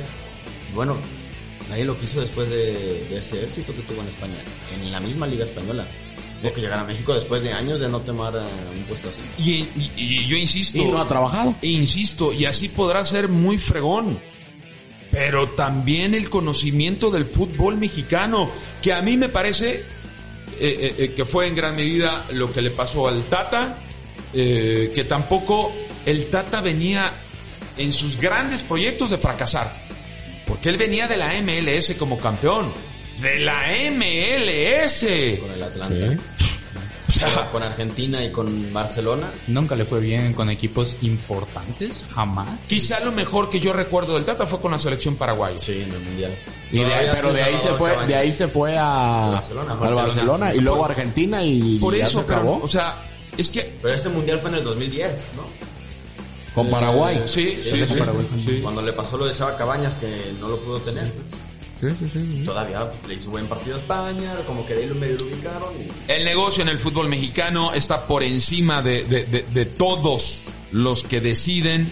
Bueno, 0.74 0.98
nadie 1.70 1.86
lo 1.86 1.98
quiso 2.00 2.22
después 2.22 2.50
de, 2.50 3.06
de 3.10 3.18
ese 3.18 3.44
éxito 3.44 3.74
que 3.76 3.82
tuvo 3.82 4.02
en 4.02 4.08
España, 4.08 4.38
en 4.74 4.92
la 4.92 5.00
misma 5.00 5.28
liga 5.28 5.44
española. 5.44 5.86
O 6.44 6.52
que 6.52 6.62
llegara 6.62 6.82
a 6.82 6.86
México 6.86 7.14
después 7.14 7.42
de 7.42 7.54
años 7.54 7.80
de 7.80 7.88
no 7.88 8.00
tomar 8.02 8.36
eh, 8.36 8.40
un 8.78 8.84
puesto 8.84 9.10
así. 9.10 9.22
Y, 9.38 9.52
y- 9.80 9.92
y 9.96 10.28
yo 10.28 10.36
insisto. 10.38 10.78
y 10.78 10.86
no 10.86 11.02
ha 11.02 11.08
trabajado. 11.08 11.56
E 11.62 11.68
insisto, 11.70 12.34
y 12.34 12.46
así 12.46 12.68
podrá 12.70 13.04
ser 13.06 13.30
muy 13.30 13.58
fregón. 13.58 14.20
Pero 15.12 15.50
también 15.50 16.14
el 16.16 16.30
conocimiento 16.30 17.12
del 17.12 17.26
fútbol 17.26 17.78
mexicano, 17.78 18.50
que 18.82 18.92
a 18.94 19.02
mí 19.02 19.16
me 19.16 19.30
parece 19.30 19.84
eh, 20.60 20.96
eh, 20.98 21.14
que 21.16 21.24
fue 21.26 21.48
en 21.48 21.56
gran 21.56 21.76
medida 21.76 22.26
lo 22.34 22.52
que 22.52 22.62
le 22.62 22.72
pasó 22.72 23.08
al 23.08 23.24
Tata, 23.26 23.78
eh, 24.34 24.92
que 24.94 25.04
tampoco 25.04 25.72
el 26.06 26.28
Tata 26.32 26.62
venía 26.62 27.12
en 27.78 27.94
sus 27.94 28.20
grandes 28.20 28.64
proyectos 28.64 29.12
de 29.12 29.18
fracasar, 29.20 29.86
porque 30.48 30.70
él 30.70 30.78
venía 30.78 31.08
de 31.08 31.18
la 31.18 31.32
MLS 31.44 31.94
como 31.98 32.18
campeón, 32.18 32.74
de 33.22 33.40
la 33.40 33.68
MLS. 33.92 35.06
Con 35.40 35.52
el 35.52 35.62
Atlanta. 35.64 35.96
Sea, 35.96 36.18
Con 37.52 37.64
Argentina 37.64 38.24
y 38.24 38.32
con 38.32 38.72
Barcelona. 38.74 39.32
Nunca 39.48 39.76
le 39.76 39.86
fue 39.86 40.00
bien 40.00 40.34
con 40.34 40.50
equipos 40.50 40.96
importantes, 41.02 42.06
jamás. 42.10 42.50
quizá 42.68 43.00
lo 43.02 43.12
mejor 43.12 43.50
que 43.50 43.60
yo 43.60 43.74
recuerdo 43.74 44.16
del 44.16 44.26
Tata 44.26 44.46
fue 44.46 44.60
con 44.60 44.72
la 44.72 44.80
selección 44.80 45.16
paraguaya. 45.16 45.58
Sí, 45.60 45.82
en 45.82 45.92
el 45.92 46.00
Mundial. 46.00 46.36
Y 46.72 46.80
de 46.80 46.94
ahí- 46.94 47.08
pero 47.14 47.34
de 47.34 47.44
ahí 47.44 47.58
se 47.58 47.70
fue, 47.74 47.90
Cabañas. 47.92 48.08
de 48.08 48.16
ahí 48.16 48.32
se 48.32 48.48
fue 48.48 48.78
a 48.78 49.30
Barcelona. 49.34 49.74
al 49.82 49.94
Barcelona, 49.96 50.54
y 50.56 50.60
luego 50.60 50.84
a 50.84 50.90
Argentina 50.90 51.44
y 51.44 51.78
Por 51.80 51.96
ya 51.96 52.06
eso, 52.06 52.20
se 52.22 52.26
pero, 52.26 52.40
acabó. 52.40 52.60
o 52.64 52.68
sea, 52.68 53.04
es 53.38 53.50
que 53.50 53.74
Pero 53.82 53.94
este 53.94 54.10
mundial 54.10 54.40
fue 54.40 54.50
en 54.52 54.56
el 54.58 54.64
2010, 54.64 55.32
¿no? 55.36 55.44
con 56.56 56.70
Paraguay. 56.70 57.24
Sí, 57.26 57.58
sí, 57.62 57.72
Sí, 57.72 57.86
sí, 57.88 58.00
Paraguay. 58.00 58.28
sí. 58.38 58.60
Cuando 58.62 58.82
le 58.84 58.94
pasó 58.94 59.18
lo 59.18 59.26
de 59.26 59.34
Chava 59.34 59.56
Cabañas, 59.58 59.96
que 59.96 60.34
no 60.40 60.48
lo 60.48 60.60
pudo 60.60 60.80
tener. 60.82 61.12
Sí, 61.80 61.88
sí, 62.00 62.10
sí. 62.14 62.44
Todavía 62.46 62.90
le 63.08 63.14
hizo 63.16 63.30
buen 63.30 63.48
partido 63.48 63.76
a 63.76 63.80
España, 63.80 64.36
como 64.48 64.66
que 64.66 64.74
de 64.76 64.84
ahí 64.84 64.90
lo 64.90 64.96
medio 64.96 65.18
lo 65.18 65.26
ubicaron. 65.26 65.74
Y... 65.76 66.12
El 66.12 66.24
negocio 66.24 66.62
en 66.64 66.70
el 66.70 66.80
fútbol 66.80 67.10
mexicano 67.10 67.74
está 67.74 68.08
por 68.08 68.24
encima 68.24 68.82
de, 68.82 69.04
de- 69.04 69.26
de- 69.26 69.44
de 69.44 69.66
todos 69.66 70.44
los 70.72 71.04
que 71.04 71.20
deciden 71.20 71.92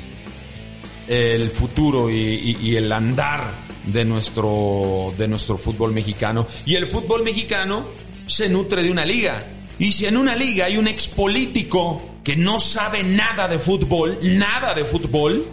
el 1.08 1.52
futuro 1.52 2.10
y, 2.10 2.16
y- 2.16 2.58
y 2.62 2.76
el 2.78 2.92
andar 2.92 3.66
de 3.86 4.06
nuestro, 4.06 5.12
de 5.18 5.28
nuestro 5.28 5.58
fútbol 5.58 5.92
mexicano. 5.92 6.48
Y 6.66 6.76
el 6.76 6.88
fútbol 6.88 7.24
mexicano 7.24 7.86
se 8.28 8.48
nutre 8.48 8.84
de 8.84 8.92
una 8.92 9.04
liga. 9.04 9.44
Y 9.80 9.92
si 9.92 10.06
en 10.06 10.16
una 10.16 10.36
liga 10.36 10.66
hay 10.66 10.78
un 10.78 10.88
expolítico 10.88 12.02
que 12.24 12.36
no 12.36 12.60
sabe 12.60 13.04
nada 13.04 13.48
de 13.48 13.58
fútbol, 13.60 14.18
nada 14.22 14.74
de 14.76 14.86
fútbol, 14.86 15.44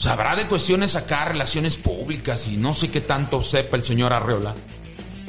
O 0.00 0.02
sea, 0.02 0.12
habrá 0.14 0.34
de 0.34 0.46
cuestiones 0.46 0.96
acá, 0.96 1.26
relaciones 1.26 1.76
públicas 1.76 2.48
y 2.48 2.56
no 2.56 2.72
sé 2.72 2.90
qué 2.90 3.02
tanto 3.02 3.42
sepa 3.42 3.76
el 3.76 3.84
señor 3.84 4.14
Arreola. 4.14 4.54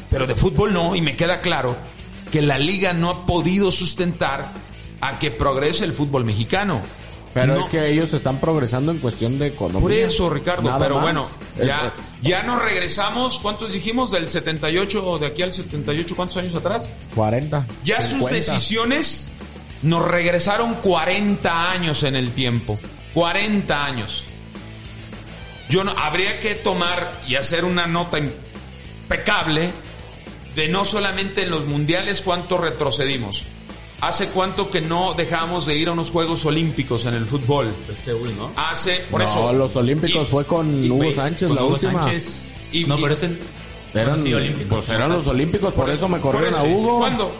Pero 0.09 0.25
de 0.27 0.33
fútbol 0.33 0.71
no, 0.71 0.95
y 0.95 1.01
me 1.01 1.17
queda 1.17 1.41
claro 1.41 1.75
que 2.31 2.41
la 2.41 2.57
liga 2.57 2.93
no 2.93 3.09
ha 3.09 3.25
podido 3.25 3.69
sustentar 3.69 4.53
a 5.01 5.19
que 5.19 5.29
progrese 5.29 5.83
el 5.83 5.91
fútbol 5.91 6.23
mexicano. 6.23 6.79
Pero 7.33 7.55
No. 7.55 7.63
es 7.65 7.69
que 7.69 7.89
ellos 7.91 8.13
están 8.13 8.39
progresando 8.39 8.93
en 8.93 8.99
cuestión 8.99 9.37
de 9.39 9.47
economía. 9.47 9.81
Por 9.81 9.91
eso, 9.91 10.29
Ricardo, 10.29 10.63
Nada 10.69 10.79
pero 10.79 10.95
más. 10.95 11.03
bueno, 11.03 11.27
ya, 11.61 11.93
ya 12.21 12.43
nos 12.43 12.61
regresamos, 12.61 13.39
¿cuántos 13.39 13.73
dijimos? 13.73 14.11
Del 14.11 14.29
78 14.29 15.05
o 15.05 15.19
de 15.19 15.27
aquí 15.27 15.41
al 15.41 15.51
78, 15.51 16.15
¿cuántos 16.15 16.37
años 16.37 16.55
atrás? 16.55 16.87
40. 17.13 17.67
Ya 17.83 18.01
sus 18.01 18.11
50. 18.19 18.35
decisiones 18.35 19.27
nos 19.81 20.05
regresaron 20.07 20.75
40 20.75 21.71
años 21.71 22.03
en 22.03 22.15
el 22.15 22.31
tiempo. 22.31 22.79
40 23.13 23.85
años. 23.85 24.23
Yo 25.71 25.83
no, 25.83 25.91
habría 25.97 26.39
que 26.39 26.53
tomar 26.53 27.21
y 27.27 27.35
hacer 27.35 27.65
una 27.65 27.87
nota 27.87 28.19
impecable 28.19 29.71
de 30.55 30.67
no 30.67 30.85
solamente 30.85 31.43
en 31.43 31.49
los 31.49 31.65
mundiales 31.65 32.21
cuánto 32.21 32.57
retrocedimos. 32.57 33.45
¿Hace 34.01 34.27
cuánto 34.29 34.69
que 34.71 34.81
no 34.81 35.13
dejamos 35.13 35.65
de 35.67 35.77
ir 35.77 35.87
a 35.87 35.91
unos 35.93 36.09
Juegos 36.09 36.43
Olímpicos 36.45 37.05
en 37.05 37.13
el 37.13 37.25
fútbol? 37.25 37.71
Seúl, 37.95 38.35
¿no? 38.35 38.51
Hace, 38.57 39.05
por 39.11 39.21
no, 39.21 39.25
eso. 39.27 39.53
los 39.53 39.75
Olímpicos 39.75 40.27
Y- 40.27 40.31
fue 40.31 40.45
con 40.45 40.83
y- 40.83 40.89
Hugo 40.89 41.11
Sánchez, 41.11 41.47
Con 41.47 41.55
la 41.55 41.63
Hugo 41.63 41.73
última. 41.75 42.03
Sánchez. 42.03 42.41
Y- 42.71 42.83
no, 42.85 42.97
y- 42.97 43.01
pero 43.01 43.13
es 43.13 43.23
el... 43.23 43.39
Eran, 43.93 44.23
sí, 44.23 44.33
olímpicos. 44.33 44.85
pues 44.85 44.89
eran 44.89 45.09
los 45.11 45.27
Olímpicos, 45.27 45.73
por, 45.73 45.89
eso 45.89 46.07
me 46.09 46.19
por 46.19 46.31
corrieron 46.33 46.59
a 46.59 46.63
eso. 46.63 46.75
Hugo. 46.77 46.97
¿Cuándo? 46.99 47.31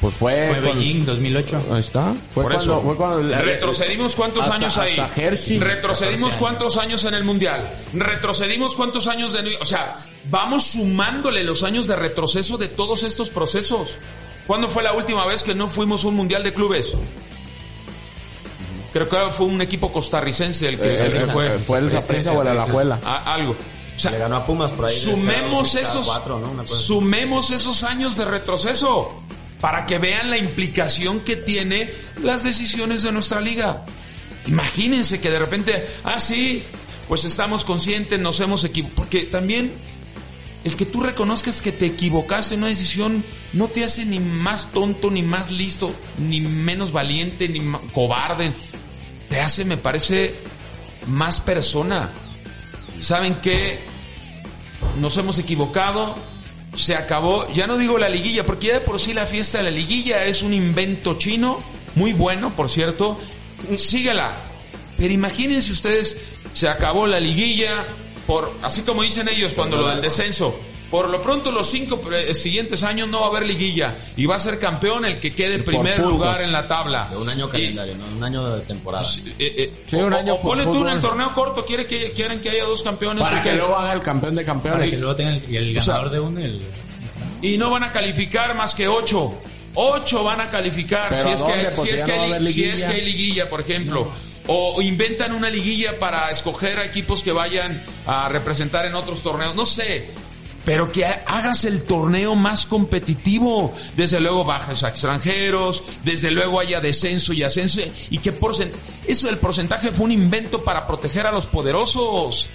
Pues 0.00 0.14
fue, 0.14 0.48
Fue 0.54 0.62
con- 0.70 0.78
Beijing 0.78 1.04
2008. 1.04 1.62
Ahí 1.72 1.80
está. 1.80 2.14
Fue 2.32 2.42
Por 2.42 2.52
cuando, 2.54 2.62
eso. 2.62 2.80
fue 2.82 2.96
cuando 2.96 3.36
Retrocedimos 3.36 4.16
cuántos 4.16 4.44
hasta- 4.44 4.54
años 4.56 4.78
ahí. 4.78 4.96
Retrocedimos 5.58 6.30
14 6.32 6.38
cuántos 6.38 6.76
años 6.78 7.04
en 7.04 7.14
el 7.14 7.24
mundial. 7.24 7.74
Retrocedimos 7.92 8.74
cuántos 8.74 9.06
años 9.08 9.34
de. 9.34 9.56
O 9.60 9.64
sea, 9.66 9.98
vamos 10.30 10.64
sumándole 10.64 11.44
los 11.44 11.62
años 11.64 11.86
de 11.86 11.96
retroceso 11.96 12.56
de 12.56 12.68
todos 12.68 13.02
estos 13.02 13.28
procesos. 13.28 13.98
¿Cuándo 14.46 14.68
fue 14.68 14.82
la 14.82 14.94
última 14.94 15.26
vez 15.26 15.42
que 15.42 15.54
no 15.54 15.68
fuimos 15.68 16.02
a 16.04 16.08
un 16.08 16.14
mundial 16.16 16.42
de 16.42 16.54
clubes? 16.54 16.94
Creo 18.92 19.08
que 19.08 19.16
fue 19.36 19.46
un 19.46 19.60
equipo 19.60 19.92
costarricense 19.92 20.66
el 20.66 20.78
que, 20.78 20.86
Eh, 20.86 21.06
el 21.06 21.12
que 21.12 21.18
eh, 21.18 21.26
fue. 21.32 21.58
fue 21.60 21.78
el 21.78 21.90
Saprissa 21.92 22.32
o 22.32 22.42
el 22.42 22.48
Alajuela. 22.48 22.98
A- 23.04 23.34
algo. 23.34 23.52
O 23.52 23.98
sea, 24.00 24.10
Le 24.12 24.18
ganó 24.18 24.36
a 24.36 24.46
Pumas 24.46 24.70
por 24.72 24.86
ahí. 24.86 24.94
sumemos 24.96 25.74
0-4, 25.74 26.38
esos, 26.38 26.56
¿no? 26.56 26.66
Sumemos 26.66 27.50
esos 27.50 27.82
años 27.84 28.16
de 28.16 28.24
retroceso 28.24 29.22
para 29.60 29.86
que 29.86 29.98
vean 29.98 30.30
la 30.30 30.38
implicación 30.38 31.20
que 31.20 31.36
tiene 31.36 31.90
las 32.22 32.42
decisiones 32.44 33.02
de 33.02 33.12
nuestra 33.12 33.40
liga. 33.40 33.84
Imagínense 34.46 35.20
que 35.20 35.30
de 35.30 35.38
repente, 35.38 35.86
ah, 36.04 36.18
sí, 36.18 36.62
pues 37.08 37.24
estamos 37.24 37.64
conscientes, 37.64 38.18
nos 38.18 38.40
hemos 38.40 38.64
equivocado. 38.64 38.96
Porque 38.96 39.22
también 39.24 39.72
el 40.64 40.76
que 40.76 40.86
tú 40.86 41.02
reconozcas 41.02 41.60
que 41.60 41.72
te 41.72 41.86
equivocaste 41.86 42.54
en 42.54 42.60
una 42.60 42.68
decisión 42.68 43.24
no 43.52 43.68
te 43.68 43.84
hace 43.84 44.04
ni 44.04 44.18
más 44.18 44.72
tonto, 44.72 45.10
ni 45.10 45.22
más 45.22 45.50
listo, 45.50 45.94
ni 46.18 46.40
menos 46.40 46.92
valiente, 46.92 47.48
ni 47.48 47.60
cobarde. 47.92 48.52
Te 49.28 49.40
hace, 49.40 49.64
me 49.64 49.76
parece, 49.76 50.34
más 51.06 51.40
persona. 51.40 52.10
¿Saben 52.98 53.36
qué? 53.36 53.80
Nos 54.98 55.16
hemos 55.18 55.38
equivocado. 55.38 56.16
Se 56.74 56.94
acabó. 56.94 57.46
Ya 57.54 57.66
no 57.66 57.76
digo 57.76 57.98
la 57.98 58.08
liguilla, 58.08 58.44
porque 58.44 58.68
ya 58.68 58.74
de 58.74 58.80
por 58.80 59.00
sí 59.00 59.14
la 59.14 59.26
fiesta 59.26 59.58
de 59.58 59.64
la 59.64 59.70
liguilla 59.70 60.24
es 60.24 60.42
un 60.42 60.54
invento 60.54 61.18
chino. 61.18 61.60
Muy 61.94 62.12
bueno, 62.12 62.54
por 62.54 62.70
cierto. 62.70 63.18
Síguela. 63.76 64.32
Pero 64.96 65.12
imagínense 65.12 65.72
ustedes, 65.72 66.16
se 66.52 66.68
acabó 66.68 67.06
la 67.06 67.20
liguilla. 67.20 67.84
Por, 68.26 68.54
así 68.62 68.82
como 68.82 69.02
dicen 69.02 69.28
ellos 69.28 69.54
cuando 69.54 69.76
lo 69.76 69.88
del 69.88 70.00
descenso. 70.00 70.58
Por 70.90 71.08
lo 71.08 71.22
pronto 71.22 71.52
los 71.52 71.68
cinco 71.68 72.00
eh, 72.12 72.34
siguientes 72.34 72.82
años 72.82 73.08
no 73.08 73.20
va 73.20 73.26
a 73.26 73.28
haber 73.30 73.46
liguilla. 73.46 73.94
Y 74.16 74.26
va 74.26 74.34
a 74.36 74.40
ser 74.40 74.58
campeón 74.58 75.04
el 75.04 75.20
que 75.20 75.32
quede 75.32 75.54
en 75.54 75.64
primer 75.64 75.94
puntos. 75.96 76.12
lugar 76.12 76.40
en 76.42 76.50
la 76.50 76.66
tabla. 76.66 77.06
De 77.08 77.16
un 77.16 77.28
año 77.28 77.46
Y- 77.46 77.50
calendario, 77.52 77.96
¿no? 77.96 78.06
Un 78.08 78.24
año 78.24 78.48
de 78.56 78.60
temporada. 78.62 79.06
eh, 79.16 79.32
eh, 79.38 79.72
Sí, 79.86 79.96
o, 79.96 80.06
un 80.06 80.14
año 80.14 80.34
o 80.34 80.42
ponle 80.42 80.64
tú 80.64 80.82
en 80.82 80.88
el 80.94 81.00
torneo 81.00 81.30
corto, 81.32 81.64
quiere 81.64 81.86
que, 81.86 82.10
quieren 82.10 82.40
que 82.40 82.50
haya 82.50 82.64
dos 82.64 82.82
campeones. 82.82 83.22
Para 83.22 83.38
¿o 83.38 83.42
que 83.42 83.50
qué? 83.50 83.56
luego 83.56 83.76
haga 83.76 83.92
el 83.92 84.00
campeón 84.00 84.34
de 84.34 84.42
Para 84.42 84.52
campeones. 84.54 84.90
que 84.90 84.96
luego 84.98 85.14
tenga 85.14 85.30
el, 85.36 85.56
el 85.56 85.78
O 85.78 85.80
sea, 85.80 85.94
ganador 85.94 86.12
de 86.12 86.20
uno, 86.20 86.40
el... 86.40 86.62
y 87.42 87.56
no 87.56 87.70
van 87.70 87.84
a 87.84 87.92
calificar 87.92 88.54
más 88.56 88.74
que 88.74 88.88
ocho. 88.88 89.32
Ocho 89.74 90.24
van 90.24 90.40
a 90.40 90.50
calificar 90.50 91.16
si 91.16 91.28
¿a 91.28 91.32
es, 91.34 91.42
que, 91.44 91.52
Pues 91.76 91.80
si, 91.82 91.88
es 91.94 92.02
que 92.02 92.12
hay, 92.12 92.30
si 92.52 92.64
es 92.64 92.72
liguilla. 92.74 92.88
que 92.88 92.94
hay 92.94 93.00
liguilla, 93.04 93.48
por 93.48 93.60
ejemplo. 93.60 94.10
O 94.48 94.82
inventan 94.82 95.32
una 95.32 95.48
liguilla 95.48 95.96
para 96.00 96.28
escoger 96.32 96.80
a 96.80 96.84
equipos 96.84 97.22
que 97.22 97.30
vayan 97.30 97.80
a 98.06 98.28
representar 98.28 98.84
en 98.86 98.96
otros 98.96 99.22
torneos. 99.22 99.54
No 99.54 99.64
sé. 99.64 100.10
Pero 100.64 100.92
que 100.92 101.04
ha- 101.06 101.24
hagas 101.26 101.64
el 101.64 101.84
torneo 101.84 102.34
más 102.34 102.66
competitivo. 102.66 103.74
Desde 103.96 104.20
luego 104.20 104.44
bajas 104.44 104.82
a 104.84 104.88
extranjeros. 104.88 105.82
Desde 106.04 106.30
luego 106.30 106.60
haya 106.60 106.80
descenso 106.80 107.32
y 107.32 107.42
ascenso. 107.42 107.80
¿Y 108.10 108.18
qué 108.18 108.32
porcentaje? 108.32 108.82
Eso 109.06 109.26
del 109.26 109.38
porcentaje 109.38 109.90
fue 109.90 110.04
un 110.06 110.12
invento 110.12 110.62
para 110.62 110.86
proteger 110.86 111.26
a 111.26 111.32
los 111.32 111.46
poderosos. 111.46 112.50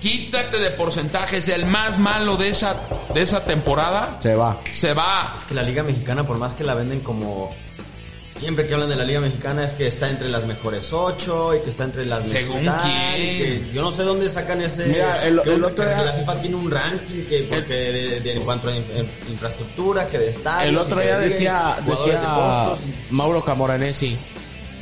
Quítate 0.00 0.58
de 0.58 0.70
porcentajes. 0.70 1.48
El 1.48 1.66
más 1.66 1.98
malo 1.98 2.36
de 2.36 2.50
esa, 2.50 2.76
de 3.14 3.22
esa 3.22 3.44
temporada 3.44 4.18
Se 4.22 4.34
va. 4.36 4.60
se 4.70 4.94
va. 4.94 5.34
Es 5.38 5.44
que 5.44 5.54
la 5.54 5.62
Liga 5.62 5.82
Mexicana, 5.82 6.24
por 6.26 6.38
más 6.38 6.54
que 6.54 6.62
la 6.64 6.74
venden 6.74 7.00
como. 7.00 7.50
Siempre 8.38 8.66
que 8.68 8.74
hablan 8.74 8.88
de 8.88 8.94
la 8.96 9.04
Liga 9.04 9.20
Mexicana 9.20 9.64
es 9.64 9.72
que 9.72 9.88
está 9.88 10.08
entre 10.08 10.28
las 10.28 10.46
mejores 10.46 10.92
ocho 10.92 11.56
y 11.56 11.60
que 11.60 11.70
está 11.70 11.84
entre 11.84 12.06
las 12.06 12.28
¿Según 12.28 12.58
quién? 12.60 12.70
que 12.70 13.62
yo 13.74 13.82
no 13.82 13.90
sé 13.90 14.04
dónde 14.04 14.28
sacan 14.28 14.62
ese. 14.62 14.86
Mira, 14.86 15.24
el- 15.26 15.42
que 15.42 15.54
el 15.54 15.64
otro 15.64 15.84
que 15.84 15.90
día- 15.90 16.04
la 16.04 16.12
FIFA 16.12 16.38
tiene 16.40 16.56
un 16.56 16.70
ranking 16.70 17.24
que 17.28 17.46
porque 17.50 17.74
de, 17.74 18.20
de- 18.20 18.32
en 18.34 18.42
cuanto 18.42 18.68
a 18.68 18.76
in- 18.76 18.84
en- 18.94 19.10
infraestructura, 19.32 20.06
que 20.06 20.18
de 20.18 20.28
estadios. 20.28 20.68
El 20.68 20.78
otro 20.78 21.00
día 21.00 21.18
decía, 21.18 21.78
de 21.84 21.90
decía. 21.90 22.76
Mauro 23.10 23.44
Camoranesi, 23.44 24.16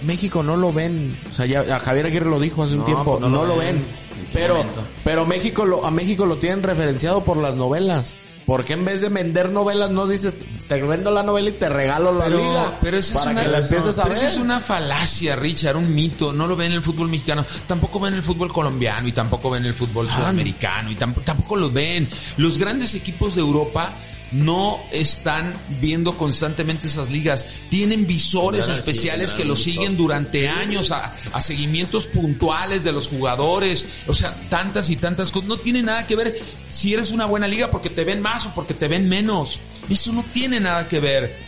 México 0.03 0.43
no 0.43 0.57
lo 0.57 0.71
ven, 0.73 1.19
o 1.33 1.35
sea, 1.35 1.47
ya 1.47 1.61
a 1.61 1.81
Javier 1.81 2.07
Aguirre 2.07 2.29
lo 2.29 2.39
dijo 2.39 2.63
hace 2.63 2.75
un 2.75 2.81
No, 2.81 2.85
tiempo, 2.85 3.19
pues 3.19 3.31
no, 3.31 3.45
lo 3.47 3.57
ven, 3.57 3.77
¿En 3.77 3.83
qué 3.83 4.31
pero 4.35 4.57
momento? 4.57 4.83
pero 5.03 5.25
México 5.25 5.65
lo 5.65 5.85
a 5.87 5.91
México 5.91 6.27
lo 6.27 6.37
tienen 6.37 6.63
referenciado 6.63 7.25
por 7.25 7.39
las 7.39 7.57
novelas. 7.57 8.15
¿Por 8.47 8.65
qué 8.65 8.75
en 8.75 8.85
vez 8.85 9.01
de 9.01 9.09
vender 9.09 9.51
novelas 9.51 9.91
no 9.91 10.07
dices 10.07 10.37
te 10.69 10.81
vendo 10.81 11.11
la 11.11 11.23
novela 11.25 11.51
y 11.51 11.53
te 11.53 11.69
regalo 11.69 12.13
la 12.13 12.25
Pero, 12.27 12.39
liga? 12.39 12.79
pero 12.81 12.97
esa 12.97 13.15
para 13.19 13.31
es 13.31 13.33
una, 13.37 13.43
que 13.45 13.49
la 13.51 13.59
empieces 13.59 13.99
a 13.99 14.03
pero 14.05 14.15
ver. 14.15 14.25
esa 14.25 14.27
es 14.33 14.37
una 14.39 14.61
falacia, 14.61 15.37
Richard, 15.37 15.77
un 15.77 15.95
mito. 15.95 16.33
No 16.33 16.47
lo 16.47 16.55
ven 16.57 16.69
en 16.71 16.79
el 16.79 16.83
fútbol 16.83 17.09
mexicano, 17.09 17.45
tampoco 17.67 17.99
ven 18.01 18.15
el 18.15 18.23
fútbol 18.23 18.53
colombiano 18.53 19.07
y 19.09 19.13
tampoco 19.13 19.51
ven 19.51 19.65
el 19.65 19.75
fútbol 19.75 20.09
sudamericano 20.09 20.91
y 20.91 20.95
tampoco, 20.97 21.25
tampoco 21.25 21.57
los 21.57 21.73
ven. 21.73 22.09
Los 22.37 22.59
grandes 22.59 22.95
equipos 22.95 23.35
de 23.35 23.41
Europa 23.41 23.91
no 24.33 24.81
están 24.93 25.55
viendo 25.81 26.17
constantemente 26.17 26.89
esas 26.89 27.11
ligas. 27.11 27.47
Tienen 27.71 28.07
visores 28.07 28.67
sí, 28.67 28.73
especiales 28.73 29.35
que 29.35 29.45
los 29.45 29.63
siguen 29.63 29.97
durante 29.97 30.49
años 30.49 30.91
a, 30.91 31.15
a 31.33 31.41
seguimientos 31.41 32.07
puntuales 32.07 32.85
de 32.85 32.93
los 32.93 33.09
jugadores. 33.09 34.03
O 34.07 34.15
sea, 34.15 34.39
tantas 34.49 34.91
y 34.91 34.97
tantas 34.97 35.31
cosas. 35.31 35.49
No 35.49 35.57
tiene 35.59 35.83
nada 35.83 36.07
que 36.07 36.17
ver 36.17 36.39
si 36.69 36.95
eres 36.95 37.11
una 37.11 37.27
buena 37.27 37.49
liga 37.49 37.71
porque 37.71 37.91
te 37.91 38.05
ven 38.05 38.21
más 38.21 38.47
o 38.47 38.55
porque 38.55 38.75
te 38.75 38.89
ven 38.89 39.09
menos. 39.09 39.61
Eso 39.89 40.13
no 40.13 40.25
tiene 40.33 40.61
nada 40.61 40.89
que 40.89 41.01
ver. 41.01 41.47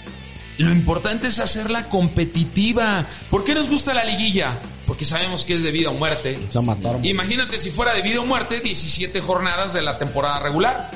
Lo 0.59 0.73
importante 0.73 1.29
es 1.29 1.38
hacerla 1.38 1.88
competitiva. 1.88 3.07
¿Por 3.31 3.45
qué 3.45 3.55
nos 3.55 3.69
gusta 3.69 3.95
la 3.95 4.05
liguilla? 4.05 4.61
Porque 4.87 5.05
sabemos 5.05 5.45
que 5.45 5.55
es 5.55 5.62
de 5.62 5.71
vida 5.71 5.91
o 5.91 5.95
muerte. 5.95 6.38
Se 6.49 6.61
mataron. 6.61 7.05
Imagínate 7.05 7.61
si 7.61 7.71
fuera 7.71 7.95
de 7.95 8.03
vida 8.03 8.21
o 8.21 8.27
muerte 8.27 8.61
17 8.61 9.21
jornadas 9.21 9.73
de 9.73 9.83
la 9.83 9.99
temporada 9.99 10.41
regular. 10.41 10.91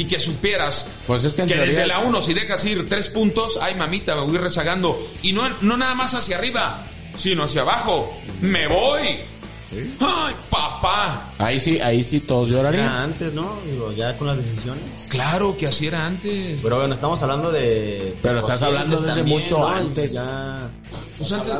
Y 0.00 0.06
que 0.06 0.18
supieras 0.18 0.86
Pues 1.06 1.24
es 1.24 1.34
que 1.34 1.44
desde 1.44 1.86
la 1.86 1.98
1 1.98 2.22
si 2.22 2.32
dejas 2.32 2.64
ir 2.64 2.88
3 2.88 3.08
puntos, 3.10 3.58
ay 3.60 3.74
mamita, 3.74 4.14
me 4.14 4.22
voy 4.22 4.38
rezagando. 4.38 4.98
Y 5.20 5.34
no, 5.34 5.42
no 5.60 5.76
nada 5.76 5.94
más 5.94 6.14
hacia 6.14 6.38
arriba, 6.38 6.86
sino 7.16 7.44
hacia 7.44 7.60
abajo. 7.60 8.18
Me 8.40 8.66
voy. 8.66 9.18
Ay, 9.72 10.34
papá. 10.50 11.32
Ahí 11.38 11.60
sí, 11.60 11.80
ahí 11.80 12.02
sí 12.02 12.20
todos 12.20 12.48
Era 12.50 12.58
llorarían. 12.58 12.88
antes, 12.88 13.32
¿no? 13.32 13.58
Digo, 13.70 13.92
ya 13.92 14.16
con 14.18 14.26
las 14.26 14.36
decisiones. 14.38 15.06
Claro 15.08 15.56
que 15.56 15.66
así 15.68 15.86
era 15.86 16.06
antes. 16.06 16.60
Pero 16.62 16.76
bueno, 16.78 16.92
estamos 16.94 17.22
hablando 17.22 17.52
de. 17.52 18.14
Pero 18.20 18.40
estás 18.40 18.62
hablando 18.62 19.00
desde 19.00 19.20
también, 19.20 19.40
mucho 19.40 19.58
¿no? 19.58 19.68
antes. 19.68 20.12
Ya. 20.12 20.68
Pues 21.18 21.32
antes- 21.32 21.52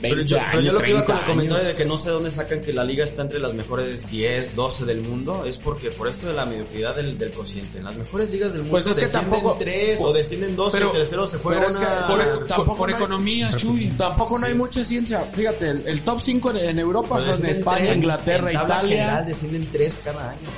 Pero 0.00 0.22
yo, 0.22 0.38
pero 0.52 0.62
yo 0.62 0.72
lo 0.72 0.80
que 0.80 0.90
iba 0.90 1.04
con 1.04 1.16
el 1.16 1.22
años. 1.22 1.30
comentario 1.34 1.68
de 1.68 1.74
que 1.74 1.84
no 1.84 1.96
sé 1.96 2.10
dónde 2.10 2.30
sacan 2.30 2.62
que 2.62 2.72
la 2.72 2.84
liga 2.84 3.04
está 3.04 3.22
entre 3.22 3.40
las 3.40 3.52
mejores 3.54 4.08
10, 4.08 4.54
12 4.54 4.84
del 4.84 5.00
mundo, 5.00 5.44
es 5.44 5.58
porque 5.58 5.90
por 5.90 6.06
esto 6.06 6.28
de 6.28 6.34
la 6.34 6.46
mediocridad 6.46 6.94
del, 6.94 7.18
del 7.18 7.32
cociente. 7.32 7.78
En 7.78 7.84
las 7.84 7.96
mejores 7.96 8.30
ligas 8.30 8.52
del 8.52 8.62
mundo 8.62 8.70
Pues 8.72 8.86
es 8.86 8.94
que 8.94 9.00
descienden 9.02 9.30
tampoco- 9.32 9.56
3 9.58 10.00
o 10.00 10.12
descienden 10.12 10.54
2 10.56 10.68
y 10.68 10.76
pero- 10.76 10.86
el 10.92 10.96
tercero 10.98 11.26
se 11.26 11.38
juega 11.38 11.60
pero 11.60 11.72
es 11.72 11.76
una... 11.76 11.88
que 11.88 12.02
por, 12.36 12.46
tampoco 12.46 12.74
por 12.76 12.90
economía, 12.90 13.50
Chuy. 13.56 13.86
Tampoco 13.98 14.38
no 14.38 14.46
hay 14.46 14.54
mucha 14.54 14.84
ciencia. 14.84 15.28
Fíjate, 15.32 15.70
el, 15.70 15.82
el 15.86 16.00
top 16.02 16.20
5 16.24 16.50
en, 16.52 16.56
en 16.58 16.78
Europa 16.78 17.16
son 17.16 17.18
descienden 17.26 17.49
España, 17.58 17.84
tres, 17.86 17.96
Inglaterra, 17.98 18.50
en 18.50 18.56
tabla 18.56 18.74
Italia. 18.76 18.96
general 18.98 19.26
descienden 19.26 19.68
3 19.72 20.00
cada 20.04 20.30
año. 20.30 20.48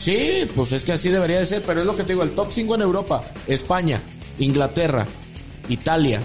Sí, 0.00 0.48
pues 0.54 0.72
es 0.72 0.84
que 0.84 0.92
así 0.92 1.08
debería 1.08 1.38
de 1.40 1.46
ser, 1.46 1.62
pero 1.62 1.80
es 1.80 1.86
lo 1.86 1.96
que 1.96 2.02
te 2.04 2.12
digo, 2.12 2.22
el 2.22 2.30
top 2.30 2.48
5 2.52 2.74
en 2.76 2.82
Europa, 2.82 3.24
España, 3.46 4.00
Inglaterra, 4.38 5.06
Italia, 5.68 6.20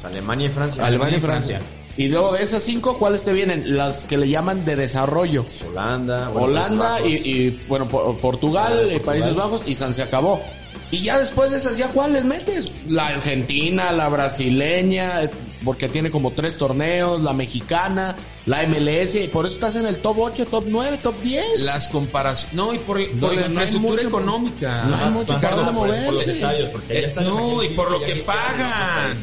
sea, 0.00 0.10
Alemania 0.10 0.46
y 0.46 0.50
Francia. 0.50 0.84
Alemania 0.86 1.18
y 1.18 1.20
Francia. 1.20 1.60
Y 1.96 2.08
luego 2.08 2.32
de 2.32 2.42
esas 2.42 2.62
cinco, 2.62 2.96
¿cuáles 2.98 3.22
te 3.22 3.34
vienen? 3.34 3.76
Las 3.76 4.04
que 4.04 4.16
le 4.16 4.26
llaman 4.28 4.64
de 4.64 4.76
desarrollo. 4.76 5.44
Holanda, 5.68 6.28
bueno, 6.30 6.46
Holanda 6.46 7.00
y, 7.06 7.50
bueno, 7.68 7.86
por- 7.86 8.16
Portugal, 8.16 8.72
Portugal. 8.72 8.90
eh, 8.90 9.00
Países 9.00 9.34
Bajos 9.34 9.62
y 9.66 9.74
San 9.74 9.92
se 9.92 10.02
acabó. 10.02 10.40
Y 10.90 11.02
ya 11.04 11.18
después 11.18 11.50
de 11.50 11.56
esas, 11.56 11.76
¿ya 11.78 11.88
cuáles 11.88 12.24
metes? 12.24 12.70
La 12.88 13.06
argentina, 13.08 13.92
la 13.92 14.08
brasileña, 14.10 15.30
porque 15.64 15.88
tiene 15.88 16.10
como 16.10 16.32
tres 16.32 16.58
torneos, 16.58 17.20
la 17.22 17.32
mexicana, 17.32 18.14
la 18.44 18.62
MLS, 18.66 19.14
y 19.14 19.28
por 19.28 19.46
eso 19.46 19.54
estás 19.54 19.76
en 19.76 19.86
el 19.86 19.98
top 19.98 20.18
8, 20.18 20.46
top 20.46 20.64
9, 20.68 20.98
top 21.02 21.18
10. 21.22 21.60
Las 21.60 21.88
comparaciones. 21.88 22.54
No, 22.54 22.74
y 22.74 22.78
por, 22.78 22.98
por 23.08 23.20
Donde 23.20 23.36
la 23.36 23.42
no 23.42 23.48
infraestructura 23.54 24.02
económica. 24.02 24.84
No 24.84 24.96
hay 24.96 25.10
mucho 25.10 25.34
para 25.40 25.48
por- 25.50 25.56
dónde 25.64 25.72
por- 25.72 25.88
por 25.88 25.96
los 25.96 26.04
moverse. 26.12 26.32
estadios, 26.32 26.68
porque 26.70 26.92
Eh, 26.98 27.04
estadios 27.06 27.34
no, 27.34 27.62
y 27.62 27.68
por 27.70 27.90
lo 27.90 28.00
que 28.04 28.16
pagan. 28.16 29.16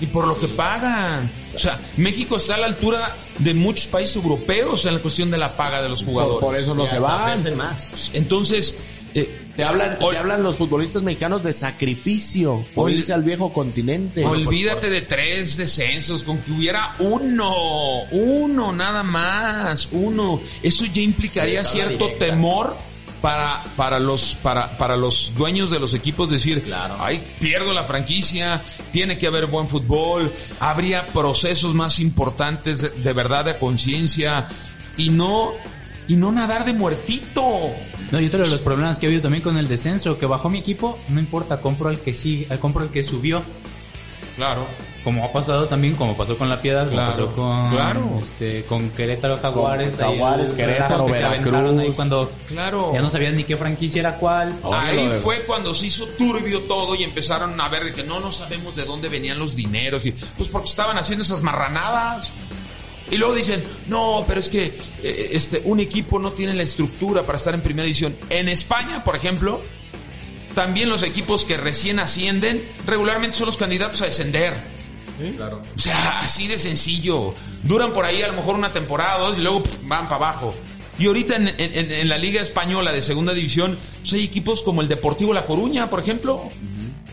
Y 0.00 0.06
por 0.06 0.26
lo 0.26 0.38
que 0.38 0.48
pagan. 0.48 1.30
O 1.54 1.58
sea, 1.58 1.80
México 1.96 2.36
está 2.36 2.56
a 2.56 2.58
la 2.58 2.66
altura 2.66 3.16
de 3.38 3.54
muchos 3.54 3.86
países 3.86 4.16
europeos 4.16 4.84
en 4.86 4.94
la 4.94 5.00
cuestión 5.00 5.30
de 5.30 5.38
la 5.38 5.56
paga 5.56 5.80
de 5.80 5.88
los 5.88 6.02
por, 6.02 6.12
jugadores. 6.12 6.40
por 6.40 6.56
eso 6.56 6.74
no 6.74 6.86
se 6.88 6.98
van. 6.98 7.56
más. 7.56 8.10
Entonces, 8.12 8.74
eh, 9.14 9.43
Te 9.56 9.62
hablan, 9.64 9.98
ol- 10.00 10.10
te 10.12 10.18
hablan 10.18 10.42
los 10.42 10.56
futbolistas 10.56 11.02
mexicanos 11.02 11.42
de 11.42 11.52
sacrificio 11.52 12.64
por 12.74 12.90
irse 12.90 13.12
al 13.12 13.22
viejo 13.22 13.52
continente. 13.52 14.24
olvídate 14.24 14.90
de 14.90 15.02
tres 15.02 15.56
descensos, 15.56 16.22
con 16.24 16.38
que 16.38 16.50
hubiera 16.52 16.94
uno, 16.98 18.02
uno 18.10 18.72
nada 18.72 19.02
más, 19.02 19.88
uno. 19.92 20.40
Eso 20.62 20.84
ya 20.86 21.02
implicaría 21.02 21.62
cierto 21.62 22.04
directa. 22.06 22.26
temor 22.26 22.76
para, 23.20 23.64
para 23.76 23.98
los, 23.98 24.34
para, 24.42 24.76
para 24.76 24.96
los 24.96 25.32
dueños 25.36 25.70
de 25.70 25.78
los 25.80 25.94
equipos 25.94 26.28
decir, 26.30 26.62
Claro. 26.62 26.96
ay, 26.98 27.22
pierdo 27.40 27.72
la 27.72 27.84
franquicia, 27.84 28.62
tiene 28.92 29.16
que 29.18 29.26
haber 29.28 29.46
buen 29.46 29.66
fútbol, 29.68 30.32
habría 30.60 31.06
procesos 31.06 31.74
más 31.74 32.00
importantes 32.00 32.80
de, 32.82 32.90
de 32.90 33.12
verdad 33.12 33.44
de 33.46 33.56
conciencia 33.56 34.46
y 34.98 35.08
no, 35.10 35.52
y 36.08 36.16
no 36.16 36.32
nadar 36.32 36.64
de 36.64 36.72
muertito. 36.74 37.70
No, 38.14 38.20
y 38.20 38.26
otro 38.26 38.44
de 38.44 38.48
los 38.50 38.60
problemas 38.60 38.98
que 39.00 39.06
ha 39.06 39.08
habido 39.08 39.22
también 39.22 39.42
con 39.42 39.56
el 39.58 39.66
descenso, 39.66 40.16
que 40.18 40.26
bajó 40.26 40.48
mi 40.48 40.58
equipo, 40.60 40.98
no 41.08 41.18
importa, 41.18 41.60
compro 41.60 41.88
al 41.88 41.98
que 41.98 42.14
sigue, 42.14 42.46
eh, 42.48 42.58
compro 42.58 42.84
el 42.84 42.90
que 42.90 43.02
subió. 43.02 43.42
Claro. 44.36 44.66
Como 45.04 45.24
ha 45.24 45.32
pasado 45.32 45.66
también, 45.66 45.94
como 45.96 46.16
pasó 46.16 46.36
con 46.38 46.48
la 46.48 46.60
Piedad, 46.62 46.84
como 46.88 46.92
Claro, 46.96 47.10
pasó 47.10 47.32
con, 47.36 47.70
claro. 47.70 48.18
este, 48.22 48.64
con 48.64 48.90
Querétaro 48.90 49.36
Jaguares, 49.38 49.96
Con 49.96 50.04
ahí 50.06 50.12
el 50.14 50.18
Jaguares, 50.18 50.52
Querétaro, 50.52 50.88
relajo 50.88 51.06
que 51.06 51.14
se 51.14 51.24
aventaron 51.24 51.62
Veracruz. 51.62 51.82
ahí 51.82 51.92
cuando 51.94 52.32
Claro. 52.48 52.90
ya 52.94 53.02
no 53.02 53.10
sabían 53.10 53.36
ni 53.36 53.44
qué 53.44 53.56
franquicia 53.56 54.00
era 54.00 54.16
cuál. 54.16 54.54
Ahora 54.62 54.80
Ahí 54.86 55.10
fue 55.22 55.40
cuando 55.42 55.74
se 55.74 55.86
hizo 55.86 56.06
turbio 56.16 56.62
todo 56.62 56.94
y 56.94 57.02
empezaron 57.02 57.60
a 57.60 57.68
ver 57.68 57.84
de 57.84 57.92
que 57.92 58.02
no, 58.02 58.18
no 58.20 58.32
sabemos 58.32 58.74
de 58.76 58.84
dónde 58.84 59.08
venían 59.08 59.38
los 59.38 59.54
dineros. 59.54 60.06
Y, 60.06 60.12
pues 60.12 60.48
porque 60.48 60.70
estaban 60.70 60.96
haciendo 60.98 61.22
esas 61.22 61.42
marranadas. 61.42 62.32
Y 63.10 63.16
luego 63.18 63.34
dicen, 63.34 63.62
no, 63.86 64.24
pero 64.26 64.40
es 64.40 64.48
que 64.48 64.76
eh, 65.02 65.30
este, 65.32 65.60
un 65.64 65.78
equipo 65.80 66.18
no 66.18 66.32
tiene 66.32 66.54
la 66.54 66.62
estructura 66.62 67.22
para 67.24 67.36
estar 67.36 67.54
en 67.54 67.62
primera 67.62 67.84
división. 67.84 68.16
En 68.30 68.48
España, 68.48 69.04
por 69.04 69.14
ejemplo, 69.16 69.60
también 70.54 70.88
los 70.88 71.02
equipos 71.02 71.44
que 71.44 71.56
recién 71.56 71.98
ascienden 71.98 72.64
regularmente 72.86 73.36
son 73.36 73.46
los 73.46 73.56
candidatos 73.56 74.00
a 74.02 74.06
descender. 74.06 74.54
Claro. 75.36 75.62
O 75.76 75.78
sea, 75.78 76.20
así 76.20 76.48
de 76.48 76.58
sencillo. 76.58 77.34
Duran 77.62 77.92
por 77.92 78.04
ahí 78.04 78.22
a 78.22 78.26
lo 78.28 78.34
mejor 78.34 78.56
una 78.56 78.72
temporada 78.72 79.18
o 79.22 79.28
dos 79.28 79.38
y 79.38 79.42
luego 79.42 79.62
pf, 79.62 79.78
van 79.84 80.08
para 80.08 80.16
abajo. 80.30 80.54
Y 80.98 81.06
ahorita 81.06 81.36
en, 81.36 81.48
en- 81.58 81.90
en 81.92 82.08
la 82.08 82.18
Liga 82.18 82.40
Española 82.40 82.92
de 82.92 83.02
Segunda 83.02 83.32
División, 83.32 83.78
pues 84.00 84.12
hay 84.14 84.24
equipos 84.24 84.62
como 84.62 84.80
el 84.80 84.88
Deportivo 84.88 85.32
La 85.32 85.44
Coruña, 85.46 85.90
por 85.90 86.00
ejemplo. 86.00 86.48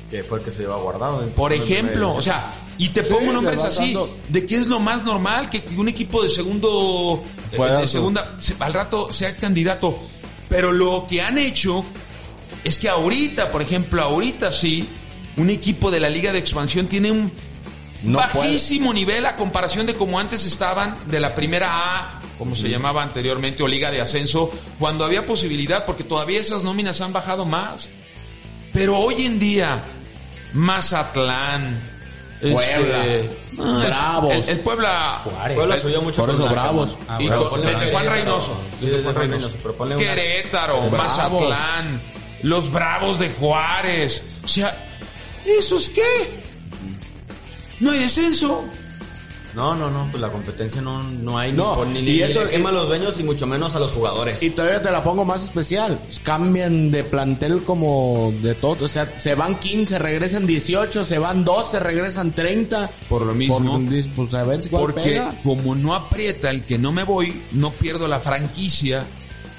Que 0.10 0.23
fue 0.23 0.39
el 0.39 0.45
que 0.45 0.51
se 0.51 0.62
llevó 0.62 0.80
guardado. 0.82 1.27
Por 1.30 1.51
ejemplo, 1.54 2.13
o 2.13 2.21
sea, 2.21 2.54
y 2.84 2.89
te 2.89 3.04
Sí, 3.06 3.12
pongo 3.13 3.32
nombres 3.32 3.63
así, 3.63 3.96
de 4.30 4.46
que 4.46 4.56
es 4.56 4.67
lo 4.67 4.80
más 4.80 5.04
normal 5.04 5.50
que 5.50 5.63
un 5.78 5.88
equipo 5.88 6.24
de 6.24 6.30
segundo, 6.30 7.24
de- 7.52 7.88
segunda, 7.88 8.38
se- 8.39 8.56
al 8.60 8.74
rato 8.74 9.12
sea 9.12 9.36
candidato. 9.38 9.98
Pero 10.50 10.72
lo 10.72 11.06
que 11.08 11.22
han 11.22 11.38
hecho 11.38 11.86
es 12.63 12.78
que 12.78 12.89
ahorita, 12.89 13.52
por 13.52 13.62
ejemplo, 13.62 14.02
ahorita 14.02 14.52
sí, 14.52 14.88
un 15.38 15.50
equipo 15.50 15.91
de 15.91 16.00
la 16.00 16.10
Liga 16.10 16.32
de 16.32 16.39
Expansión 16.39 16.88
tiene 16.88 17.12
un 17.12 17.32
No 18.04 18.17
bajísimo 18.17 18.91
nivel 18.94 19.26
a 19.28 19.36
comparación 19.36 19.86
de 19.86 19.94
como 19.94 20.20
antes 20.20 20.44
estaban 20.46 20.98
de 21.08 21.20
la 21.20 21.36
primera 21.36 21.70
A, 21.72 22.22
como 22.39 22.56
se 22.56 22.67
llamaba 22.67 23.04
anteriormente, 23.04 23.62
o 23.62 23.67
Liga 23.67 23.91
de 23.91 24.02
Ascenso, 24.02 24.50
cuando 24.80 25.06
había 25.06 25.24
posibilidad, 25.28 25.86
porque 25.86 26.04
todavía 26.04 26.39
esas 26.39 26.63
nóminas 26.63 27.00
han 27.02 27.13
bajado 27.13 27.46
más. 27.46 27.88
Pero 28.74 28.98
hoy 28.98 29.26
en 29.28 29.38
día, 29.38 29.86
Mazatlán, 30.54 31.90
Puebla, 32.41 33.06
este, 33.06 33.36
Bravos. 33.88 34.34
el, 34.34 34.49
el 34.49 34.60
Puebla, 34.62 35.21
Juárez. 35.23 35.56
Puebla 35.58 35.77
subió 35.77 36.01
mucho 36.01 36.21
por 36.25 36.34
eso 36.34 36.47
Bravos. 36.49 36.97
Ah, 37.08 37.17
y 37.21 37.27
Bravos. 37.27 37.49
con- 37.49 37.62
desde 37.62 37.91
Juan 37.91 38.06
Reynoso, 38.10 38.58
Sí, 38.80 38.86
desde 38.86 38.97
desde 38.97 39.04
Juan 39.04 39.15
Juan 39.15 39.32
Reynoso. 39.32 39.97
Querétaro. 39.97 40.82
Mazatlán, 40.89 42.01
los 42.43 42.71
Bravos 42.71 43.19
de 43.19 43.30
Juárez. 43.30 44.23
O 44.43 44.47
sea, 44.47 44.75
¿esos 45.45 45.89
qué? 45.89 46.41
No 47.80 47.91
hay 47.91 47.99
descenso. 47.99 48.63
No, 49.54 49.76
no, 49.76 49.90
no, 49.90 50.08
pues 50.12 50.22
la 50.22 50.30
competencia 50.30 50.82
no, 50.82 51.04
no 51.04 51.38
hay 51.38 51.52
No, 51.52 51.72
ni, 51.72 51.76
por- 51.76 51.88
ni, 51.88 52.00
y 52.00 52.04
ni 52.04 52.22
eso- 52.22 52.44
le 52.46 52.52
quema 52.52 52.70
a 52.70 52.72
los 52.72 52.88
dueños 52.88 53.20
y 53.20 53.24
mucho 53.24 53.46
menos 53.48 53.76
a 53.76 53.80
los 53.80 53.92
jugadores. 53.92 54.42
Y 54.42 54.50
todavía 54.52 54.82
te 54.82 54.90
la 54.92 55.04
pongo 55.04 55.26
más 55.26 55.44
especial. 55.44 56.00
Cambian 56.24 56.90
de 56.92 57.04
plantel 57.04 57.64
como 57.64 58.34
de 58.42 58.56
todo. 58.56 58.86
O 58.86 58.88
sea, 58.88 59.20
se 59.20 59.36
van 59.36 59.60
15, 59.60 60.00
regresan 60.00 60.48
18, 60.48 61.04
se 61.06 61.18
van 61.18 61.44
12, 61.44 61.80
regresan 61.80 62.32
30. 62.32 62.90
Por 63.10 63.26
lo 63.26 63.34
mismo. 63.34 63.60
Por- 63.60 63.82
pues 64.16 64.34
a 64.34 64.44
ver 64.44 64.62
si 64.62 64.70
Porque 64.70 65.02
pega. 65.02 65.34
como 65.44 65.76
no 65.76 65.94
aprieta 65.96 66.50
el 66.50 66.64
que 66.64 66.78
no 66.78 66.92
me 66.92 67.04
voy, 67.04 67.42
no 67.52 67.72
pierdo 67.72 68.08
la 68.08 68.20
franquicia. 68.20 69.06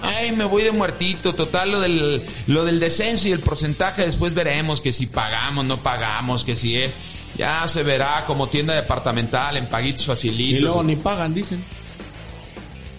Ay, 0.05 0.33
me 0.33 0.45
voy 0.45 0.65
de 0.65 0.73
muertito, 0.73 1.33
total 1.33 1.71
lo 1.71 1.81
del 1.81 2.23
lo 2.49 2.65
del 2.65 2.81
descenso 2.81 3.29
y 3.29 3.33
el 3.33 3.39
porcentaje 3.39 4.03
después 4.05 4.35
veremos 4.35 4.81
que 4.81 4.93
si 4.93 5.07
pagamos, 5.07 5.65
no 5.65 5.77
pagamos, 5.77 6.45
que 6.45 6.57
si 6.57 6.77
es 6.77 6.91
ya 7.37 7.67
se 7.69 7.83
verá 7.83 8.25
como 8.27 8.49
tienda 8.49 8.75
departamental 8.75 9.57
en 9.57 9.67
paguitos 9.67 10.03
Y 10.03 10.07
facilitos. 10.07 10.61
luego 10.63 10.83
ni 10.83 10.97
pagan, 10.97 11.33
dicen. 11.35 11.65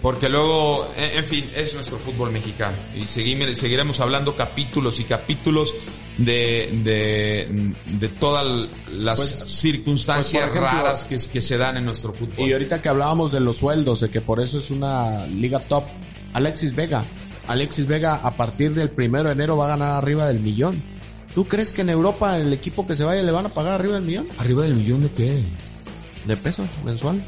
Porque 0.02 0.28
luego, 0.28 0.92
en, 0.98 1.24
fin, 1.26 1.50
es 1.56 1.72
nuestro 1.72 1.96
fútbol 1.98 2.30
mexicano. 2.30 2.76
Y 2.94 3.04
seguimos, 3.06 3.56
seguiremos 3.56 4.00
hablando 4.00 4.36
capítulos 4.36 5.00
y 5.00 5.04
capítulos 5.04 5.74
de, 6.18 6.68
de, 6.84 7.72
de 7.86 8.08
todas 8.08 8.68
las 8.92 9.18
Pues- 9.18 9.44
circunstancias 9.46 10.42
pues, 10.42 10.52
ejemplo- 10.56 10.70
raras 10.82 11.04
que, 11.06 11.16
que 11.32 11.40
se 11.40 11.56
dan 11.56 11.78
en 11.78 11.86
nuestro 11.86 12.12
fútbol. 12.12 12.46
Y 12.46 12.52
ahorita 12.52 12.82
que 12.82 12.90
hablábamos 12.90 13.32
de 13.32 13.40
los 13.40 13.56
sueldos, 13.56 14.00
de 14.00 14.10
que 14.10 14.20
por 14.20 14.42
eso 14.42 14.58
es 14.58 14.70
una 14.70 15.26
liga 15.26 15.58
top. 15.58 15.84
Alexis 16.34 16.74
Vega. 16.74 17.02
Alexis 17.46 17.86
Vega 17.86 18.16
a 18.16 18.30
partir 18.32 18.74
del 18.74 18.90
primero 18.90 19.28
de 19.30 19.32
enero 19.32 19.56
va 19.56 19.64
a 19.66 19.68
ganar 19.68 19.92
arriba 19.96 20.26
del 20.28 20.40
millón. 20.40 20.82
¿Tú 21.34 21.46
crees 21.46 21.72
que 21.72 21.82
en 21.82 21.90
Europa 21.90 22.36
el 22.38 22.52
equipo 22.52 22.86
que 22.86 22.96
se 22.96 23.04
vaya 23.04 23.22
le 23.22 23.32
van 23.32 23.46
a 23.46 23.48
pagar 23.48 23.72
arriba 23.74 23.94
del 23.94 24.04
millón 24.04 24.28
¿Arriba 24.38 24.62
del 24.62 24.74
millón 24.76 25.02
de 25.02 25.10
qué? 25.10 25.42
de 26.26 26.36
pesos 26.36 26.66
mensual? 26.84 27.26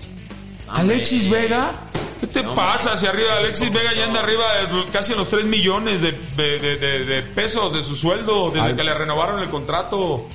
¿Alexis 0.69 1.29
Vega? 1.29 1.73
¿Qué 2.21 2.27
te 2.27 2.43
pasa? 2.43 2.97
Si 2.97 3.05
arriba 3.07 3.29
Alexis 3.41 3.71
Vega 3.73 3.93
ya 3.95 4.07
anda 4.07 4.21
arriba 4.21 4.45
de 4.73 4.91
casi 4.91 5.13
en 5.13 5.19
los 5.19 5.29
3 5.29 5.45
millones 5.45 6.01
de, 6.01 6.13
de, 6.37 6.59
de- 6.59 6.77
de- 6.79 7.05
de 7.05 7.23
pesos 7.23 7.75
de 7.75 7.83
su 7.83 7.95
sueldo 7.95 8.51
desde 8.51 8.69
Al- 8.69 8.77
que 8.77 8.85
le 8.85 8.95
renovaron 8.95 9.41
el 9.41 9.49
contrato. 9.51 10.27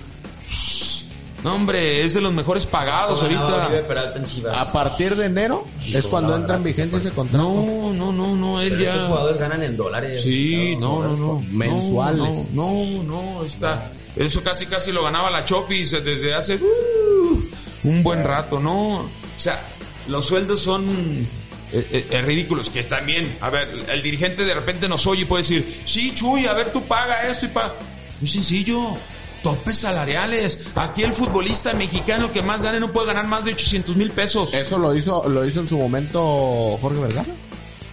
No, 1.43 1.55
hombre, 1.55 2.03
es 2.03 2.13
de 2.13 2.21
los 2.21 2.31
mejores 2.31 2.65
pagados 2.65 3.21
ahorita. 3.21 3.65
Oribe 3.65 3.81
Peralta 3.81 4.19
en 4.19 4.25
Chivas. 4.25 4.57
A 4.57 4.71
partir 4.71 5.15
de 5.15 5.25
enero 5.25 5.65
es 5.91 6.05
cuando 6.05 6.35
entra 6.35 6.57
en 6.57 6.63
vigencia 6.63 6.99
ese 6.99 7.11
contrato. 7.11 7.43
No, 7.43 7.93
no, 7.93 8.11
no, 8.11 8.35
no, 8.35 8.61
él 8.61 8.69
Pero 8.69 8.83
estos 8.83 9.01
ya... 9.01 9.07
jugadores 9.07 9.37
ganan 9.37 9.63
en 9.63 9.77
dólares. 9.77 10.21
Sí, 10.21 10.75
no, 10.77 11.01
no, 11.01 11.15
no. 11.15 11.39
Mensuales. 11.49 12.51
No, 12.51 12.71
no, 12.71 13.03
no, 13.03 13.43
está. 13.43 13.91
Eso 14.15 14.43
casi 14.43 14.65
casi 14.67 14.91
lo 14.91 15.03
ganaba 15.03 15.31
la 15.31 15.45
Chofis 15.45 15.91
desde 16.03 16.33
hace 16.33 16.55
uh, 16.55 17.41
un 17.85 18.03
buen 18.03 18.23
rato, 18.23 18.59
¿no? 18.59 18.97
O 18.97 19.09
sea, 19.37 19.67
los 20.07 20.25
sueldos 20.25 20.59
son 20.59 21.25
eh, 21.71 21.87
eh, 21.91 22.07
eh, 22.11 22.21
ridículos. 22.21 22.69
Que 22.69 22.83
también, 22.83 23.37
a 23.41 23.49
ver, 23.49 23.69
el 23.91 24.03
dirigente 24.03 24.43
de 24.43 24.53
repente 24.53 24.87
nos 24.87 25.07
oye 25.07 25.23
y 25.23 25.25
puede 25.25 25.43
decir, 25.43 25.81
sí, 25.85 26.13
Chuy, 26.13 26.45
a 26.45 26.53
ver, 26.53 26.71
tú 26.71 26.83
paga 26.85 27.27
esto 27.27 27.45
y 27.45 27.49
paga. 27.49 27.73
Muy 28.19 28.29
sencillo. 28.29 28.97
Topes 29.43 29.77
salariales. 29.77 30.67
Aquí 30.75 31.03
el 31.03 31.13
futbolista 31.13 31.73
mexicano 31.73 32.31
que 32.31 32.41
más 32.43 32.61
gane 32.61 32.79
no 32.79 32.91
puede 32.91 33.07
ganar 33.07 33.27
más 33.27 33.43
de 33.45 33.53
800 33.53 33.95
mil 33.95 34.11
pesos. 34.11 34.53
Eso 34.53 34.77
lo 34.77 34.95
hizo, 34.95 35.27
lo 35.27 35.45
hizo 35.45 35.61
en 35.61 35.67
su 35.67 35.77
momento 35.77 36.77
Jorge 36.81 36.99
Vergara. 37.01 37.33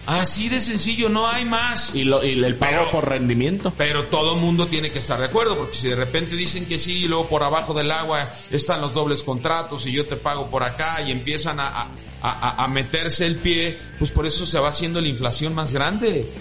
Así 0.05 0.49
de 0.49 0.59
sencillo, 0.59 1.07
no 1.07 1.27
hay 1.27 1.45
más. 1.45 1.93
Y, 1.93 2.03
lo, 2.03 2.23
y 2.25 2.31
el 2.43 2.55
pago 2.55 2.77
Pero- 2.77 2.91
por 2.91 3.07
rendimiento. 3.09 3.71
Pero 3.77 4.05
todo 4.05 4.35
mundo 4.35 4.67
tiene 4.67 4.91
que 4.91 4.99
estar 4.99 5.19
de 5.19 5.25
acuerdo, 5.25 5.55
porque 5.57 5.75
si 5.75 5.87
de 5.87 5.95
repente 5.95 6.35
dicen 6.35 6.65
que 6.65 6.79
sí 6.79 6.93
y 7.03 7.07
luego 7.07 7.27
por 7.29 7.43
abajo 7.43 7.73
del 7.75 7.91
agua 7.91 8.33
están 8.49 8.81
los 8.81 8.93
dobles 8.95 9.21
contratos 9.21 9.85
y 9.85 9.91
yo 9.91 10.07
te 10.07 10.15
pago 10.15 10.49
por 10.49 10.63
acá 10.63 11.01
y 11.03 11.11
empiezan 11.11 11.59
a, 11.59 11.67
a- 11.67 11.89
a- 12.21 12.63
a 12.63 12.67
meterse 12.67 13.25
el 13.27 13.35
pie, 13.35 13.77
pues 13.99 14.09
por 14.09 14.25
eso 14.25 14.47
se 14.47 14.57
va 14.59 14.69
haciendo 14.69 14.99
la 14.99 15.07
inflación 15.09 15.53
más 15.53 15.71
grande. 15.73 16.31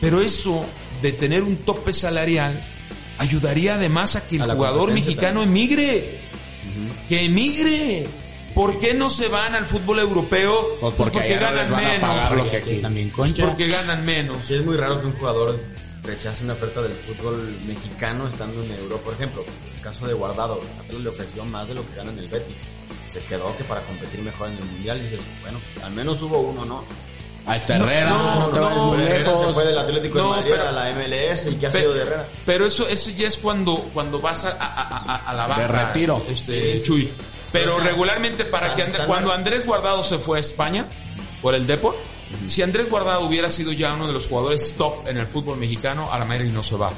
Pero 0.00 0.20
eso 0.20 0.64
de 1.00 1.12
tener 1.12 1.42
un 1.42 1.56
tope 1.56 1.92
salarial 1.94 2.62
ayudaría 3.18 3.74
además 3.74 4.16
a 4.16 4.26
que 4.26 4.36
el 4.36 4.42
A 4.42 4.54
jugador 4.54 4.92
mexicano 4.92 5.42
emigre. 5.42 6.20
Que 7.08 7.24
emigre. 7.26 8.06
¿Por 8.54 8.78
qué 8.78 8.92
no 8.92 9.08
se 9.08 9.28
van 9.28 9.54
al 9.54 9.64
fútbol 9.64 9.98
europeo? 9.98 10.76
Pues 10.80 10.94
porque 10.94 11.20
allá 11.20 11.36
no 11.36 11.56
ganan 11.56 11.84
menos. 11.84 12.30
lo 12.30 12.36
Porque 12.36 12.50
que 12.50 12.86
aquí 12.86 13.10
concha. 13.10 13.46
Porque 13.46 13.68
ganan 13.68 14.04
menos. 14.04 14.46
Sí, 14.46 14.54
es 14.56 14.64
muy 14.64 14.76
raro 14.76 15.00
que 15.00 15.06
un 15.06 15.14
jugador 15.14 15.58
rechace 16.02 16.44
una 16.44 16.52
oferta 16.52 16.82
del 16.82 16.92
fútbol 16.92 17.56
mexicano 17.66 18.28
estando 18.28 18.62
en 18.62 18.72
Europa. 18.72 19.04
Por 19.04 19.14
ejemplo, 19.14 19.44
el 19.74 19.80
caso 19.80 20.06
de 20.06 20.12
Guardado, 20.14 20.60
Atlas 20.80 21.00
le 21.00 21.08
ofreció 21.08 21.44
más 21.44 21.68
de 21.68 21.74
lo 21.74 21.88
que 21.88 21.96
gana 21.96 22.10
en 22.10 22.18
el 22.18 22.28
Betis. 22.28 22.56
Se 23.08 23.20
quedó 23.20 23.56
que 23.56 23.64
para 23.64 23.82
competir 23.82 24.20
mejor 24.20 24.48
en 24.48 24.58
el 24.58 24.64
Mundial, 24.64 25.00
dices, 25.00 25.20
bueno, 25.42 25.60
al 25.82 25.92
menos 25.92 26.20
hubo 26.22 26.38
uno, 26.40 26.64
¿no? 26.64 26.84
Ahí 27.44 27.58
está 27.58 27.74
Herrera, 27.76 28.10
no, 28.10 28.48
no, 28.52 28.70
no, 28.70 28.84
muy 28.92 29.02
Herrera 29.02 29.24
se 29.24 29.30
lejos. 29.30 29.52
fue 29.54 29.64
del 29.66 29.78
Atlético 29.78 30.18
No, 30.18 30.24
de 30.30 30.36
Madrid 30.36 30.50
pero- 30.52 30.68
a 30.68 30.72
la 30.72 30.90
MLS 30.90 31.46
y 31.50 31.54
¿qué 31.56 31.66
ha 31.66 31.70
Pe- 31.70 31.80
sido 31.80 31.94
de 31.94 32.02
Herrera? 32.02 32.28
Pero 32.46 32.66
eso, 32.66 32.86
eso 32.88 33.10
ya 33.10 33.26
es 33.28 33.36
cuando, 33.36 33.76
cuando 33.92 34.20
vas 34.20 34.44
a, 34.44 34.50
a- 34.60 34.98
a- 35.14 35.16
a 35.30 35.34
la 35.34 35.46
baja. 35.48 35.60
De 35.62 35.66
retiro. 35.68 36.24
Este, 36.28 36.74
Sí, 36.74 36.78
sí, 36.80 36.86
Chuy. 36.86 37.00
sí. 37.02 37.12
Pero 37.50 37.76
Pero, 37.76 37.84
regularmente 37.90 38.44
para 38.44 38.68
que 38.76 38.82
Andrés, 38.82 38.92
están 38.92 39.06
cuando. 39.08 39.32
Andrés 39.32 39.66
Guardado 39.66 40.04
se 40.04 40.18
fue 40.18 40.38
a 40.38 40.40
España 40.40 40.86
por 41.42 41.54
el 41.54 41.66
Depor, 41.66 41.96
si 42.46 42.62
Andrés 42.62 42.88
Guardado 42.88 43.26
hubiera 43.26 43.50
sido 43.50 43.72
ya 43.72 43.92
uno 43.92 44.06
de 44.06 44.12
los 44.14 44.26
jugadores 44.26 44.74
top 44.78 45.06
en 45.08 45.18
el 45.18 45.26
fútbol 45.26 45.58
mexicano, 45.58 46.10
a 46.12 46.18
la 46.18 46.24
América 46.24 46.52
no 46.54 46.62
se 46.62 46.76
va. 46.76 46.92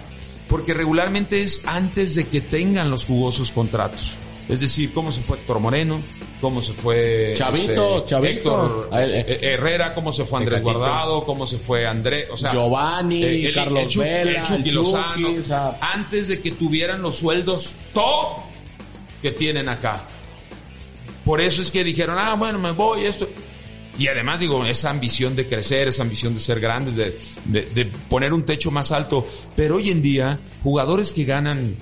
Porque 0.48 0.74
regularmente 0.74 1.42
es 1.42 1.62
antes 1.64 2.14
de 2.14 2.28
que 2.28 2.40
tengan 2.42 2.90
los 2.90 3.04
jugosos 3.07 3.50
contratos. 3.50 4.14
Es 4.48 4.61
decir, 4.61 4.92
cómo 4.92 5.11
se 5.11 5.22
fue 5.22 5.38
Héctor 5.38 5.59
Moreno, 5.59 6.02
cómo 6.40 6.61
se 6.61 6.74
fue 6.74 7.35
Chavito, 7.37 7.98
este, 7.98 8.09
Chavito. 8.11 8.28
Héctor 8.28 8.90
eh. 8.92 9.24
eh, 9.26 9.38
Herrera, 9.54 9.94
cómo 9.94 10.12
se 10.12 10.24
fue 10.24 10.40
Andrés 10.40 10.59
Tecatito. 10.61 10.78
Guardado, 10.80 11.24
cómo 11.24 11.46
se 11.46 11.59
fue 11.59 11.87
Andrés, 11.87 12.26
o 12.30 12.37
sea, 12.37 12.52
Giovanni, 12.52 13.22
eh, 13.22 13.46
el- 13.48 13.54
Carlos 13.54 13.83
el 13.85 13.88
Chucky- 13.88 13.98
Vela, 14.04 14.30
el 14.30 14.42
Chucky 14.42 14.54
el 14.54 14.62
Chucky, 14.62 14.70
Lozano, 14.70 15.28
o 15.40 15.46
sea- 15.46 15.78
antes 15.80 16.28
de 16.28 16.40
que 16.42 16.50
tuvieran 16.52 17.00
los 17.00 17.16
sueldos 17.16 17.70
top 17.94 18.38
que 19.22 19.30
tienen 19.33 19.68
acá. 19.70 20.04
Por 21.24 21.40
eso 21.40 21.62
es 21.62 21.70
que 21.70 21.83
dijeron, 21.83 22.16
ah, 22.18 22.35
bueno, 22.35 22.59
me 22.59 22.72
voy, 22.72 23.04
esto. 23.07 23.26
Y 23.98 24.09
además, 24.09 24.40
digo, 24.40 24.62
esa 24.66 24.90
ambición 24.90 25.35
de 25.37 25.46
crecer, 25.46 25.88
esa 25.88 26.02
ambición 26.02 26.35
de 26.35 26.40
ser 26.40 26.61
grandes, 26.61 26.96
de, 26.96 27.16
de- 27.46 27.62
de 27.62 27.87
poner 27.87 28.35
un 28.35 28.44
techo 28.44 28.70
más 28.70 28.92
alto. 28.92 29.26
Pero 29.57 29.76
hoy 29.76 29.90
en 29.90 30.02
día, 30.02 30.38
jugadores 30.62 31.12
que 31.12 31.24
ganan 31.24 31.76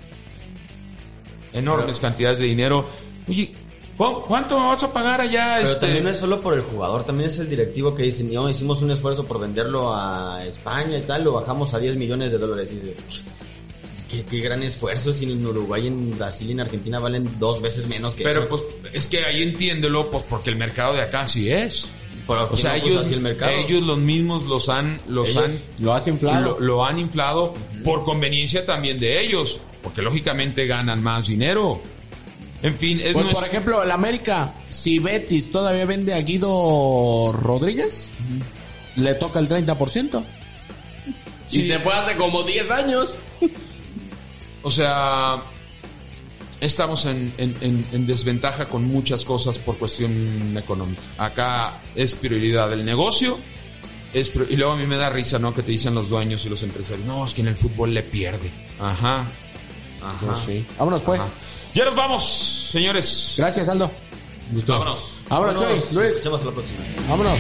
enormes 1.53 2.01
cantidades 2.01 2.39
de 2.39 2.47
dinero, 2.47 2.87
oye, 3.29 3.53
¿cu- 3.97 4.23
¿cuánto 4.27 4.59
me 4.59 4.67
vas 4.67 4.83
a 4.83 4.93
pagar 4.93 5.21
allá? 5.21 5.57
Pero 5.59 5.69
este? 5.69 5.81
también 5.87 6.05
no 6.05 6.11
es 6.11 6.19
solo 6.19 6.41
por 6.41 6.55
el 6.55 6.63
jugador, 6.63 7.05
también 7.05 7.29
es 7.31 7.39
el 7.39 7.49
directivo 7.51 7.95
que 7.95 8.05
dice, 8.05 8.25
no, 8.25 8.49
hicimos 8.49 8.83
un 8.83 8.91
esfuerzo 8.91 9.25
por 9.25 9.41
venderlo 9.41 9.95
a 9.95 10.45
España 10.45 10.97
y 10.99 11.03
tal, 11.03 11.25
lo 11.25 11.33
bajamos 11.33 11.75
a 11.75 11.79
10 11.79 11.97
millones 11.97 12.33
de 12.33 12.39
dólares. 12.39 12.73
Y 12.73 12.75
dices, 12.77 12.97
qué, 14.09 14.25
qué 14.25 14.39
gran 14.41 14.63
esfuerzo, 14.63 15.13
si 15.13 15.25
en 15.31 15.47
Uruguay, 15.47 15.87
en 15.87 16.17
Brasil 16.19 16.49
y 16.49 16.53
en 16.53 16.61
Argentina 16.61 16.99
valen 16.99 17.29
dos 17.39 17.61
veces 17.63 17.87
menos 17.89 18.15
que 18.15 18.25
Pero 18.25 18.41
eso. 18.41 18.49
pues 18.49 18.63
es 18.93 19.09
que 19.09 19.25
ahí 19.25 19.43
entiéndelo, 19.43 20.11
pues 20.11 20.25
porque 20.29 20.51
el 20.51 20.57
mercado 20.57 20.95
de 20.95 21.03
acá 21.03 21.27
sí 21.27 21.51
es. 21.51 21.91
Pero 22.27 22.45
O 22.45 22.49
¿quién 22.51 22.59
sea, 22.59 22.77
no 22.77 22.83
puso 22.83 22.93
ellos, 23.01 23.11
el 23.11 23.21
mercado? 23.21 23.51
ellos 23.53 23.83
los 23.83 23.99
mismos 23.99 24.45
los 24.45 24.69
han, 24.69 25.01
los 25.09 25.31
Ellos 25.31 25.45
han, 25.45 25.59
Lo 25.81 25.93
has 25.93 26.07
inflado. 26.07 26.57
lo, 26.59 26.61
lo 26.61 26.85
han 26.85 26.99
inflado 27.01 27.53
por 27.83 28.05
conveniencia 28.05 28.65
también 28.65 29.01
de 29.01 29.21
ellos, 29.25 29.59
porque 29.83 30.03
lógicamente 30.03 30.67
ganan 30.67 31.03
más 31.03 31.27
dinero. 31.27 31.81
En 32.63 32.77
fin, 32.77 32.99
es 33.01 33.13
Pues, 33.13 33.25
nuestro- 33.25 33.41
por 33.41 33.49
ejemplo, 33.49 33.83
el 33.83 33.91
América, 33.91 34.55
si 34.71 34.99
Betis 35.01 35.51
todavía 35.51 35.85
vende 35.85 36.15
a 36.15 36.19
Guido 36.21 37.33
Rodríguez, 37.33 38.11
le 38.97 39.15
toca 39.15 39.39
el 39.41 39.49
30%. 39.49 40.25
Sí. 41.49 41.63
Y 41.63 41.69
se 41.69 41.79
fue 41.81 41.93
hace 41.93 42.15
como 42.17 42.43
10 42.45 42.71
años. 42.71 43.19
o 44.63 44.71
sea, 44.71 45.43
estamos 46.61 47.05
en, 47.07 47.33
en- 47.37 47.57
en- 47.61 47.87
en 47.91 48.07
desventaja 48.07 48.69
con 48.69 48.85
muchas 48.85 49.25
cosas 49.25 49.59
por 49.59 49.77
cuestión 49.79 50.57
económica. 50.57 51.03
Acá 51.19 51.81
es 51.97 52.15
prioridad 52.15 52.73
el 52.73 52.85
negocio. 52.85 53.39
Es 54.15 54.31
y 54.51 54.57
luego 54.57 54.73
a 54.73 54.77
mí 54.77 54.87
me 54.87 54.97
da 54.99 55.09
risa, 55.11 55.39
¿no? 55.39 55.53
Que 55.55 55.63
te 55.63 55.73
dicen 55.73 55.95
los 55.95 56.09
dueños 56.11 56.45
y 56.45 56.49
los 56.51 56.63
empresarios, 56.63 57.07
no, 57.07 57.25
es 57.25 57.33
que 57.35 57.41
en 57.41 57.49
el 57.49 57.57
fútbol 57.57 57.93
le 57.95 58.03
pierde. 58.03 58.51
Ajá. 58.79 59.27
Ajá. 60.05 60.27
Pues 60.27 60.39
sí. 60.41 60.67
Vámonos 60.79 61.03
pues. 61.03 61.21
Ajá. 61.21 61.29
Ya 61.75 61.85
nos 61.87 61.95
vamos, 61.97 62.69
señores. 62.71 63.35
Gracias, 63.37 63.69
Aldo. 63.69 63.91
Vámonos. 64.67 65.15
Vámonos, 65.29 65.55
Chuy, 65.57 65.75
Nos 65.77 65.93
Luis. 65.93 66.11
escuchamos 66.13 66.43
a 66.43 66.45
la 66.45 66.51
próxima. 66.53 66.79
Vámonos. 67.09 67.39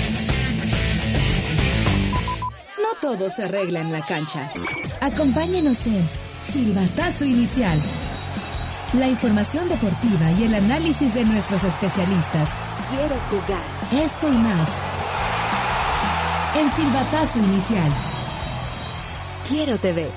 No 2.78 2.88
todo 3.00 3.28
se 3.30 3.44
arregla 3.44 3.80
en 3.80 3.92
la 3.92 4.04
cancha. 4.06 4.50
Acompáñenos 5.00 5.86
en 5.86 6.08
Silbatazo 6.40 7.24
Inicial. 7.24 7.80
La 8.94 9.08
información 9.08 9.68
deportiva 9.68 10.30
y 10.38 10.44
el 10.44 10.54
análisis 10.54 11.12
de 11.14 11.24
nuestros 11.24 11.64
especialistas. 11.64 12.48
Quiero 12.90 13.16
jugar. 13.30 14.04
Esto 14.04 14.28
y 14.28 14.36
más. 14.36 14.68
En 16.58 16.70
Silbatazo 16.72 17.38
Inicial. 17.38 17.92
Quiero 19.48 19.78
TV. 19.78 20.10